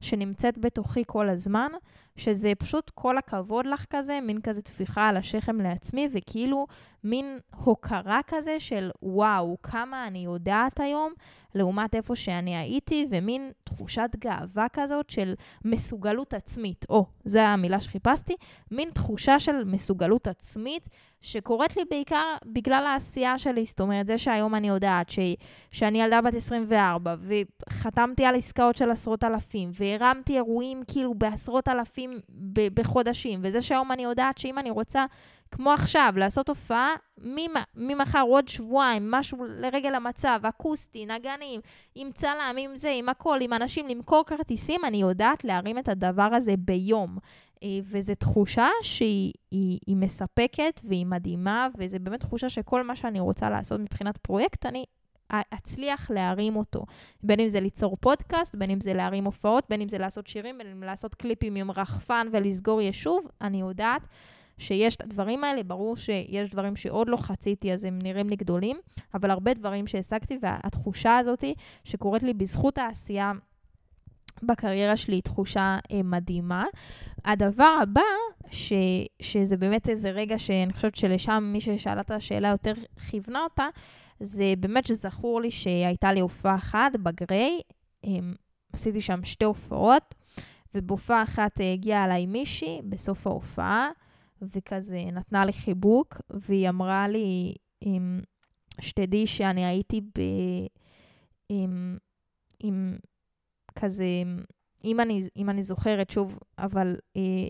שנמצאת 0.00 0.58
בתוכי 0.58 1.02
כל 1.06 1.28
הזמן, 1.28 1.68
שזה 2.16 2.52
פשוט 2.58 2.90
כל 2.94 3.18
הכבוד 3.18 3.66
לך 3.66 3.84
כזה, 3.90 4.18
מין 4.22 4.40
כזה 4.40 4.62
טפיחה 4.62 5.08
על 5.08 5.16
השכם 5.16 5.60
לעצמי, 5.60 6.08
וכאילו 6.12 6.66
מין 7.04 7.38
הוקרה 7.56 8.20
כזה 8.26 8.60
של 8.60 8.90
וואו, 9.02 9.56
כמה 9.62 10.06
אני 10.06 10.18
יודעת 10.18 10.80
היום, 10.80 11.12
לעומת 11.54 11.94
איפה 11.94 12.16
שאני 12.16 12.56
הייתי, 12.56 13.06
ומין 13.10 13.50
תחושת 13.64 14.10
גאווה 14.18 14.66
כזאת 14.72 15.10
של 15.10 15.34
מסוגלות 15.64 16.34
עצמית. 16.34 16.86
או, 16.88 17.06
זו 17.24 17.38
המילה 17.38 17.80
שחיפשתי, 17.80 18.36
מין 18.70 18.90
תחושה 18.90 19.38
של 19.40 19.64
מסוגלות 19.64 20.28
עצמית, 20.28 20.88
שקורית 21.20 21.76
לי 21.76 21.82
בעיקר 21.90 22.34
בגלל 22.46 22.86
העשייה 22.86 23.38
שלי. 23.38 23.64
זאת 23.64 23.80
אומרת, 23.80 24.06
זה 24.06 24.18
שהיום 24.18 24.54
אני 24.54 24.68
יודעת 24.68 25.10
ש... 25.10 25.18
שאני 25.70 26.02
ילדה 26.02 26.20
בת 26.20 26.34
24, 26.34 27.14
וחתמתי 27.20 28.24
על 28.24 28.36
עסקאות 28.36 28.76
של 28.76 28.90
עשרות 28.90 29.24
אלפים, 29.24 29.70
והרמתי 29.88 30.34
אירועים 30.34 30.82
כאילו 30.86 31.14
בעשרות 31.14 31.68
אלפים 31.68 32.10
ב... 32.28 32.80
בחודשים, 32.80 33.40
וזה 33.42 33.62
שהיום 33.62 33.92
אני 33.92 34.02
יודעת 34.02 34.38
שאם 34.38 34.58
אני 34.58 34.70
רוצה... 34.70 35.06
כמו 35.50 35.72
עכשיו, 35.72 36.12
לעשות 36.16 36.48
הופעה 36.48 36.94
ממחר, 37.76 38.22
עוד 38.22 38.48
שבועיים, 38.48 39.10
משהו 39.10 39.38
לרגל 39.48 39.94
המצב, 39.94 40.40
אקוסטי, 40.42 41.06
נגנים, 41.06 41.60
עם 41.94 42.10
צלם, 42.12 42.56
עם 42.58 42.76
זה, 42.76 42.90
עם 42.90 43.08
הכל, 43.08 43.38
עם 43.40 43.52
אנשים, 43.52 43.88
למכור 43.88 44.24
כרטיסים, 44.26 44.80
אני 44.84 45.00
יודעת 45.00 45.44
להרים 45.44 45.78
את 45.78 45.88
הדבר 45.88 46.34
הזה 46.34 46.54
ביום. 46.58 47.18
אה, 47.62 47.68
וזו 47.82 48.14
תחושה 48.14 48.68
שהיא 48.82 49.32
היא, 49.50 49.78
היא 49.86 49.96
מספקת 49.96 50.80
והיא 50.84 51.06
מדהימה, 51.06 51.68
וזו 51.78 51.98
באמת 52.00 52.20
תחושה 52.20 52.48
שכל 52.48 52.82
מה 52.82 52.96
שאני 52.96 53.20
רוצה 53.20 53.50
לעשות 53.50 53.80
מבחינת 53.80 54.16
פרויקט, 54.16 54.66
אני 54.66 54.84
אצליח 55.30 56.10
להרים 56.10 56.56
אותו. 56.56 56.84
בין 57.22 57.40
אם 57.40 57.48
זה 57.48 57.60
ליצור 57.60 57.96
פודקאסט, 58.00 58.54
בין 58.54 58.70
אם 58.70 58.80
זה 58.80 58.94
להרים 58.94 59.24
הופעות, 59.24 59.64
בין 59.68 59.80
אם 59.80 59.88
זה 59.88 59.98
לעשות 59.98 60.26
שירים, 60.26 60.58
בין 60.58 60.66
אם 60.66 60.82
לעשות 60.82 61.14
קליפים 61.14 61.54
עם 61.54 61.70
רחפן 61.70 62.26
ולסגור 62.32 62.80
יישוב, 62.80 63.26
אני 63.40 63.60
יודעת 63.60 64.06
שיש 64.58 64.96
את 64.96 65.00
הדברים 65.00 65.44
האלה, 65.44 65.62
ברור 65.62 65.96
שיש 65.96 66.50
דברים 66.50 66.76
שעוד 66.76 67.08
לא 67.08 67.16
חציתי, 67.16 67.72
אז 67.72 67.84
הם 67.84 67.98
נראים 68.02 68.28
לי 68.28 68.36
גדולים, 68.36 68.76
אבל 69.14 69.30
הרבה 69.30 69.54
דברים 69.54 69.86
שהשגתי, 69.86 70.38
והתחושה 70.42 71.18
הזאת 71.18 71.44
שקורית 71.84 72.22
לי 72.22 72.34
בזכות 72.34 72.78
העשייה 72.78 73.32
בקריירה 74.42 74.96
שלי 74.96 75.14
היא 75.14 75.22
תחושה 75.22 75.78
אה, 75.92 76.02
מדהימה. 76.02 76.64
הדבר 77.24 77.78
הבא, 77.82 78.00
ש, 78.50 78.72
שזה 79.22 79.56
באמת 79.56 79.88
איזה 79.88 80.10
רגע 80.10 80.38
שאני 80.38 80.72
חושבת 80.72 80.94
שלשם 80.94 81.50
מי 81.52 81.60
ששאלה 81.60 82.00
את 82.00 82.10
השאלה 82.10 82.48
יותר 82.48 82.72
כיוונה 83.10 83.44
אותה, 83.44 83.68
זה 84.20 84.54
באמת 84.60 84.86
שזכור 84.86 85.40
לי 85.40 85.50
שהייתה 85.50 86.12
לי 86.12 86.20
הופעה 86.20 86.54
אחת 86.54 86.96
בגריי, 87.02 87.60
אה, 88.04 88.10
עשיתי 88.72 89.00
שם 89.00 89.24
שתי 89.24 89.44
הופעות, 89.44 90.14
ובהופעה 90.74 91.22
אחת 91.22 91.60
אה, 91.60 91.72
הגיעה 91.72 92.04
אליי 92.04 92.26
מישהי 92.26 92.80
בסוף 92.88 93.26
ההופעה, 93.26 93.90
וכזה 94.42 94.98
נתנה 95.12 95.44
לי 95.44 95.52
חיבוק, 95.52 96.20
והיא 96.30 96.68
אמרה 96.68 97.08
לי, 97.08 97.54
עם, 97.80 98.20
שתדעי 98.80 99.26
שאני 99.26 99.64
הייתי 99.64 100.00
ב... 100.00 100.20
עם, 101.48 101.98
עם 102.60 102.98
כזה, 103.78 104.04
אם 104.84 105.00
אני, 105.00 105.28
אם 105.36 105.50
אני 105.50 105.62
זוכרת 105.62 106.10
שוב, 106.10 106.38
אבל 106.58 106.96
אה, 107.16 107.48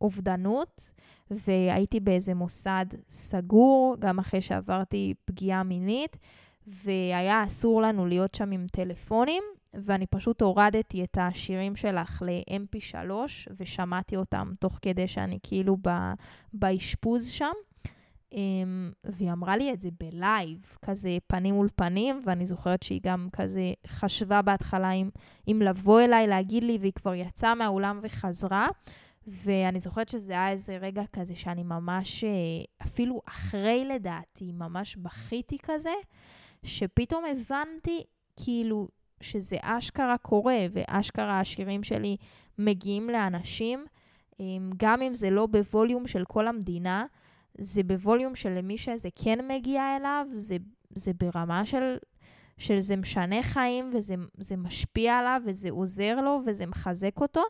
באובדנות, 0.00 0.90
והייתי 1.30 2.00
באיזה 2.00 2.34
מוסד 2.34 2.86
סגור, 3.10 3.96
גם 3.98 4.18
אחרי 4.18 4.40
שעברתי 4.40 5.14
פגיעה 5.24 5.62
מינית, 5.62 6.16
והיה 6.66 7.44
אסור 7.44 7.82
לנו 7.82 8.06
להיות 8.06 8.34
שם 8.34 8.50
עם 8.50 8.66
טלפונים, 8.72 9.42
ואני 9.74 10.06
פשוט 10.06 10.42
הורדתי 10.42 11.04
את 11.04 11.18
השירים 11.20 11.76
שלך 11.76 12.22
ל-MP3 12.26 13.10
ושמעתי 13.56 14.16
אותם 14.16 14.52
תוך 14.60 14.78
כדי 14.82 15.08
שאני 15.08 15.38
כאילו 15.42 15.76
באשפוז 16.52 17.28
שם. 17.28 17.52
Um, 18.34 18.34
והיא 19.04 19.32
אמרה 19.32 19.56
לי 19.56 19.72
את 19.72 19.80
זה 19.80 19.88
בלייב, 20.00 20.76
כזה 20.82 21.18
פנים 21.26 21.54
מול 21.54 21.68
פנים, 21.76 22.20
ואני 22.24 22.46
זוכרת 22.46 22.82
שהיא 22.82 23.00
גם 23.02 23.28
כזה 23.32 23.72
חשבה 23.86 24.42
בהתחלה 24.42 24.90
אם, 24.90 25.10
אם 25.48 25.62
לבוא 25.64 26.00
אליי, 26.00 26.26
להגיד 26.26 26.64
לי, 26.64 26.78
והיא 26.80 26.92
כבר 26.92 27.14
יצאה 27.14 27.54
מהאולם 27.54 28.00
וחזרה. 28.02 28.68
ואני 29.26 29.80
זוכרת 29.80 30.08
שזה 30.08 30.32
היה 30.32 30.50
איזה 30.50 30.76
רגע 30.76 31.02
כזה 31.12 31.36
שאני 31.36 31.62
ממש, 31.62 32.24
אה, 32.24 32.30
אפילו 32.82 33.22
אחרי 33.28 33.84
לדעתי, 33.84 34.52
ממש 34.52 34.96
בכיתי 34.96 35.56
כזה, 35.62 35.94
שפתאום 36.64 37.24
הבנתי 37.24 38.04
כאילו 38.36 38.88
שזה 39.20 39.56
אשכרה 39.62 40.18
קורה, 40.18 40.58
ואשכרה 40.72 41.40
השירים 41.40 41.82
שלי 41.82 42.16
מגיעים 42.58 43.10
לאנשים, 43.10 43.84
גם 44.76 45.02
אם 45.02 45.14
זה 45.14 45.30
לא 45.30 45.46
בווליום 45.46 46.06
של 46.06 46.24
כל 46.24 46.48
המדינה, 46.48 47.06
זה 47.58 47.82
בווליום 47.82 48.34
של 48.34 48.50
למי 48.50 48.78
שזה 48.78 49.08
כן 49.24 49.48
מגיע 49.48 49.96
אליו, 49.96 50.26
זה, 50.34 50.56
זה 50.94 51.12
ברמה 51.12 51.66
של, 51.66 51.96
של 52.58 52.80
זה 52.80 52.96
משנה 52.96 53.42
חיים, 53.42 53.90
וזה 54.38 54.56
משפיע 54.56 55.18
עליו, 55.18 55.42
וזה 55.44 55.70
עוזר 55.70 56.20
לו, 56.20 56.40
וזה 56.46 56.66
מחזק 56.66 57.20
אותו, 57.20 57.40
אה, 57.40 57.46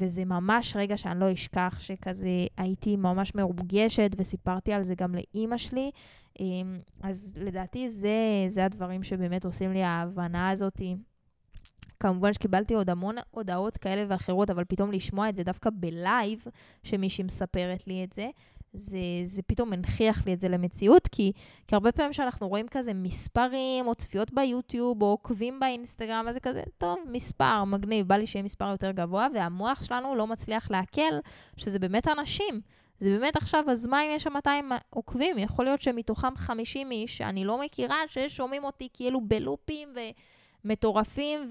וזה 0.00 0.24
ממש 0.24 0.76
רגע 0.76 0.96
שאני 0.96 1.20
לא 1.20 1.32
אשכח, 1.32 1.76
שכזה 1.80 2.46
הייתי 2.56 2.96
ממש 2.96 3.34
מרוגשת, 3.34 4.10
וסיפרתי 4.18 4.72
על 4.72 4.82
זה 4.82 4.94
גם 4.94 5.14
לאימא 5.14 5.56
שלי. 5.56 5.90
אה, 6.40 6.44
אז 7.02 7.34
לדעתי 7.36 7.88
זה, 7.88 8.44
זה 8.48 8.64
הדברים 8.64 9.02
שבאמת 9.02 9.44
עושים 9.44 9.72
לי 9.72 9.82
ההבנה 9.82 10.50
הזאת. 10.50 10.80
כמובן 12.00 12.32
שקיבלתי 12.32 12.74
עוד 12.74 12.90
המון 12.90 13.16
הודעות 13.30 13.76
כאלה 13.76 14.04
ואחרות, 14.08 14.50
אבל 14.50 14.64
פתאום 14.64 14.92
לשמוע 14.92 15.28
את 15.28 15.36
זה 15.36 15.42
דווקא 15.42 15.70
בלייב, 15.72 16.44
שמישהי 16.82 17.24
מספרת 17.24 17.86
לי 17.86 18.04
את 18.04 18.12
זה, 18.12 18.28
זה, 18.72 18.98
זה 19.24 19.42
פתאום 19.42 19.72
הנכיח 19.72 20.26
לי 20.26 20.34
את 20.34 20.40
זה 20.40 20.48
למציאות, 20.48 21.08
כי, 21.08 21.32
כי 21.66 21.74
הרבה 21.74 21.92
פעמים 21.92 22.12
שאנחנו 22.12 22.48
רואים 22.48 22.68
כזה 22.68 22.94
מספרים, 22.94 23.86
או 23.86 23.94
צפיות 23.94 24.32
ביוטיוב, 24.32 25.02
או 25.02 25.06
עוקבים 25.06 25.60
באינסטגרם, 25.60 26.24
אז 26.28 26.34
זה 26.34 26.40
כזה, 26.40 26.62
טוב, 26.78 26.98
מספר, 27.12 27.64
מגניב, 27.64 28.08
בא 28.08 28.16
לי 28.16 28.26
שיהיה 28.26 28.42
מספר 28.42 28.70
יותר 28.70 28.90
גבוה, 28.90 29.26
והמוח 29.34 29.84
שלנו 29.84 30.14
לא 30.14 30.26
מצליח 30.26 30.70
לעכל 30.70 31.18
שזה 31.56 31.78
באמת 31.78 32.08
אנשים. 32.08 32.60
זה 33.00 33.18
באמת 33.18 33.36
עכשיו, 33.36 33.64
אז 33.70 33.86
מה 33.86 34.02
אם 34.02 34.10
יש 34.16 34.22
שם 34.22 34.32
200 34.32 34.72
עוקבים? 34.90 35.38
יכול 35.38 35.64
להיות 35.64 35.80
שמתוכם 35.80 36.36
50 36.36 36.90
איש 36.90 37.18
שאני 37.18 37.44
לא 37.44 37.60
מכירה, 37.60 37.96
ששומעים 38.08 38.64
אותי 38.64 38.88
כאילו 38.92 39.20
בלופים 39.20 39.88
ו... 39.96 40.00
מטורפים, 40.66 41.50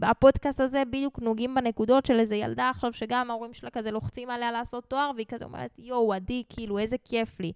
והפודקאסט 0.00 0.60
הזה 0.60 0.82
בדיוק 0.90 1.18
נוגעים 1.18 1.54
בנקודות 1.54 2.06
של 2.06 2.20
איזה 2.20 2.36
ילדה 2.36 2.70
עכשיו, 2.70 2.92
שגם 2.92 3.30
ההורים 3.30 3.54
שלה 3.54 3.70
כזה 3.70 3.90
לוחצים 3.90 4.30
עליה 4.30 4.52
לעשות 4.52 4.84
תואר, 4.84 5.10
והיא 5.14 5.26
כזה 5.28 5.44
אומרת, 5.44 5.70
יואו, 5.78 6.12
עדי, 6.12 6.42
כאילו, 6.48 6.78
איזה 6.78 6.96
כיף 7.04 7.40
לי. 7.40 7.52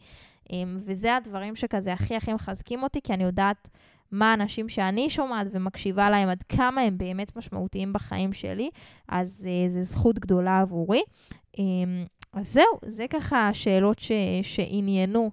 Um, 0.49 0.51
וזה 0.77 1.17
הדברים 1.17 1.57
שכזה 1.57 1.93
הכי 1.93 2.17
הכי 2.17 2.33
מחזקים 2.33 2.83
אותי, 2.83 3.01
כי 3.01 3.15
אני 3.15 3.25
יודעת 3.25 3.69
מה 4.13 4.31
האנשים 4.31 4.69
שאני 4.69 5.11
שומעת 5.11 5.47
ומקשיבה 5.53 6.11
להם, 6.11 6.29
עד 6.29 6.43
כמה 6.43 6.81
הם 6.81 6.99
באמת 6.99 7.37
משמעותיים 7.37 7.93
בחיים 7.93 8.33
שלי, 8.33 8.71
אז 9.09 9.47
uh, 9.47 9.69
זו 9.69 9.83
זכות 9.83 10.19
גדולה 10.19 10.61
עבורי. 10.61 11.03
Um, 11.57 11.61
אז 12.33 12.53
זהו, 12.53 12.79
זה 12.87 13.07
ככה 13.11 13.49
השאלות 13.49 13.99
ש, 13.99 14.13
שעניינו. 14.43 15.31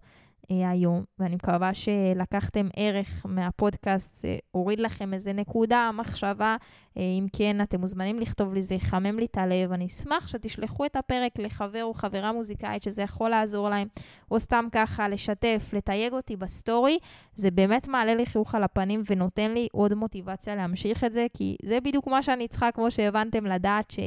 אה, 0.51 0.69
היום, 0.69 1.03
ואני 1.19 1.36
מקווה 1.36 1.73
שלקחתם 1.73 2.67
ערך 2.75 3.25
מהפודקאסט, 3.25 4.25
הוריד 4.51 4.79
לכם 4.79 5.13
איזה 5.13 5.34
נקודה, 5.34 5.91
מחשבה. 5.93 6.58
אה, 6.97 7.01
אם 7.01 7.27
כן, 7.34 7.62
אתם 7.62 7.79
מוזמנים 7.79 8.19
לכתוב 8.19 8.53
לי, 8.53 8.62
זה 8.62 8.75
יחמם 8.75 9.19
לי 9.19 9.25
את 9.25 9.38
הלב. 9.38 9.71
אני 9.71 9.86
אשמח 9.86 10.27
שתשלחו 10.27 10.86
את 10.86 10.95
הפרק 10.95 11.39
לחבר 11.39 11.84
או 11.84 11.93
חברה 11.93 12.31
מוזיקאית 12.31 12.84
שזה 12.84 13.01
יכול 13.01 13.29
לעזור 13.29 13.69
להם, 13.69 13.88
או 14.31 14.39
סתם 14.39 14.65
ככה 14.71 15.10
לשתף, 15.10 15.69
לתייג 15.73 16.13
אותי 16.13 16.36
בסטורי. 16.36 16.97
זה 17.36 17.51
באמת 17.51 17.88
מעלה 17.88 18.15
לי 18.15 18.25
חיוך 18.25 18.55
על 18.55 18.63
הפנים 18.63 19.03
ונותן 19.10 19.51
לי 19.51 19.67
עוד 19.71 19.93
מוטיבציה 19.93 20.55
להמשיך 20.55 21.03
את 21.03 21.13
זה, 21.13 21.25
כי 21.34 21.55
זה 21.63 21.79
בדיוק 21.79 22.08
מה 22.08 22.23
שאני 22.23 22.47
צריכה, 22.47 22.71
כמו 22.71 22.91
שהבנתם, 22.91 23.45
לדעת 23.45 23.91
ש... 23.91 23.99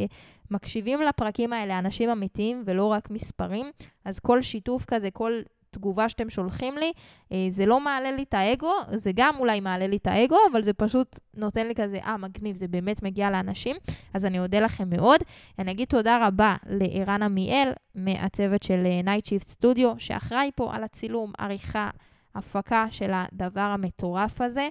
מקשיבים 0.51 1.03
לפרקים 1.03 1.53
האלה 1.53 1.79
אנשים 1.79 2.11
אמיתיים 2.11 2.63
ולא 2.67 2.85
רק 2.85 3.11
מספרים, 3.11 3.67
אז 4.05 4.19
כל 4.19 4.43
שיתוף 4.43 4.85
כזה, 4.85 5.11
כל 5.11 5.41
תגובה 5.71 6.09
שאתם 6.09 6.31
שולחים 6.31 6.79
לי, 6.79 6.93
אה, 7.33 7.47
זה 7.49 7.67
לא 7.67 7.81
מעלה 7.81 8.13
לי 8.13 8.23
את 8.23 8.35
האגו, 8.35 8.73
זה 8.95 9.11
גם 9.15 9.35
אולי 9.39 9.61
מעלה 9.61 9.87
לי 9.87 9.97
את 9.97 10.07
האגו, 10.07 10.37
אבל 10.53 10.63
זה 10.63 10.73
פשוט 10.73 11.19
נותן 11.35 11.67
לי 11.69 11.75
כזה, 11.75 11.99
אה, 12.05 12.17
מגניב, 12.17 12.57
זה 12.57 12.69
באמת 12.69 13.03
מגיע 13.03 13.31
לאנשים, 13.31 13.77
אז 14.15 14.27
אני 14.27 14.39
אודה 14.39 14.61
לכם 14.61 14.91
מאוד. 14.91 15.21
אני 15.59 15.71
אגיד 15.71 15.89
תודה 15.89 16.27
רבה 16.27 16.57
לערן 16.67 17.23
עמיאל, 17.23 17.73
מהצוות 17.95 18.63
של 18.63 18.87
אה, 18.87 19.17
Night 19.17 19.25
Shift 19.25 19.55
Studio, 19.55 19.99
שאחראי 19.99 20.51
פה 20.55 20.75
על 20.75 20.85
הצילום, 20.85 21.33
עריכה, 21.39 21.91
הפקה 22.35 22.87
של 22.91 23.11
הדבר 23.13 23.61
המטורף 23.61 24.41
הזה, 24.41 24.69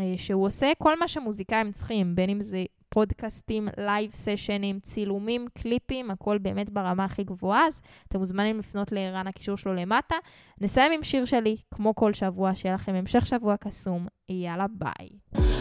אה, 0.00 0.14
שהוא 0.16 0.46
עושה 0.46 0.72
כל 0.78 0.98
מה 0.98 1.08
שמוזיקאים 1.08 1.72
צריכים, 1.72 2.14
בין 2.14 2.30
אם 2.30 2.40
זה 2.40 2.64
פודקאסטים, 2.98 3.68
live 3.76 4.10
סשנים, 4.14 4.80
צילומים, 4.80 5.46
קליפים, 5.58 6.10
הכל 6.10 6.38
באמת 6.38 6.70
ברמה 6.70 7.04
הכי 7.04 7.24
גבוהה, 7.24 7.66
אז 7.66 7.80
אתם 8.08 8.18
מוזמנים 8.18 8.58
לפנות 8.58 8.92
לערן 8.92 9.26
הקישור 9.26 9.56
שלו 9.56 9.74
למטה. 9.74 10.14
נסיים 10.60 10.92
עם 10.92 11.02
שיר 11.02 11.24
שלי, 11.24 11.56
כמו 11.74 11.94
כל 11.94 12.12
שבוע, 12.12 12.54
שיהיה 12.54 12.74
לכם 12.74 12.94
המשך 12.94 13.26
שבוע 13.26 13.56
קסום. 13.56 14.06
יאללה, 14.28 14.66
ביי. 14.70 15.08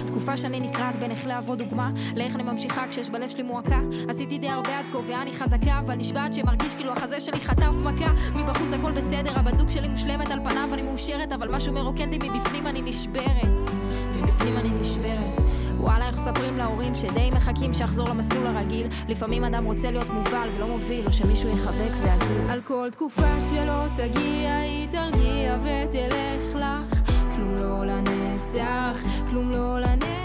תקופה 0.07 0.37
שאני 0.37 0.59
נקרעת 0.59 0.95
בין 0.95 1.11
איך 1.11 1.27
להוות 1.27 1.57
דוגמה, 1.57 1.91
לאיך 2.15 2.35
אני 2.35 2.43
ממשיכה 2.43 2.87
כשיש 2.87 3.09
בלב 3.09 3.29
שלי 3.29 3.43
מועקה. 3.43 3.79
עשיתי 4.09 4.37
די 4.37 4.49
הרבה 4.49 4.79
עד 4.79 4.85
כה 4.85 4.97
ואני 4.97 5.31
חזקה, 5.31 5.79
אבל 5.79 5.95
נשבעת 5.95 6.33
שמרגיש 6.33 6.75
כאילו 6.75 6.91
החזה 6.91 7.19
שלי 7.19 7.39
חטף 7.39 7.73
מכה. 7.83 8.13
מבחוץ 8.35 8.73
הכל 8.79 8.91
בסדר, 8.91 9.39
הבת 9.39 9.57
זוג 9.57 9.69
שלי 9.69 9.87
מושלמת 9.87 10.31
על 10.31 10.39
פניו, 10.39 10.69
אני 10.73 10.81
מאושרת, 10.81 11.31
אבל 11.31 11.55
משהו 11.55 11.73
מרוקן 11.73 12.13
אותי 12.13 12.29
מבפנים 12.29 12.67
אני 12.67 12.81
נשברת. 12.81 13.69
מבפנים 14.15 14.57
אני 14.57 14.69
נשברת. 14.81 15.46
וואלה, 15.79 16.07
איך 16.07 16.15
מספרים 16.15 16.57
להורים 16.57 16.95
שדי 16.95 17.29
מחכים 17.31 17.73
שיחזור 17.73 18.09
למסלול 18.09 18.47
הרגיל? 18.47 18.87
לפעמים 19.07 19.43
אדם 19.43 19.65
רוצה 19.65 19.91
להיות 19.91 20.09
מובל 20.09 20.47
ולא 20.55 20.67
מוביל, 20.67 21.07
או 21.07 21.13
שמישהו 21.13 21.49
יחבק 21.49 21.91
ויגיד. 22.01 22.49
על 22.49 22.61
כל 22.61 22.89
תקופה 22.91 23.41
שלא 23.51 23.87
תגיע, 23.95 24.55
היא 24.55 24.87
תרגיע 24.91 25.57
ותלך 25.59 26.55
לך. 26.55 27.01
כלום 27.35 27.55
לא 27.55 27.85
לנצח, 27.85 29.03
כלום 29.29 29.51
לא 29.51 29.79
לנצח. 29.79 30.16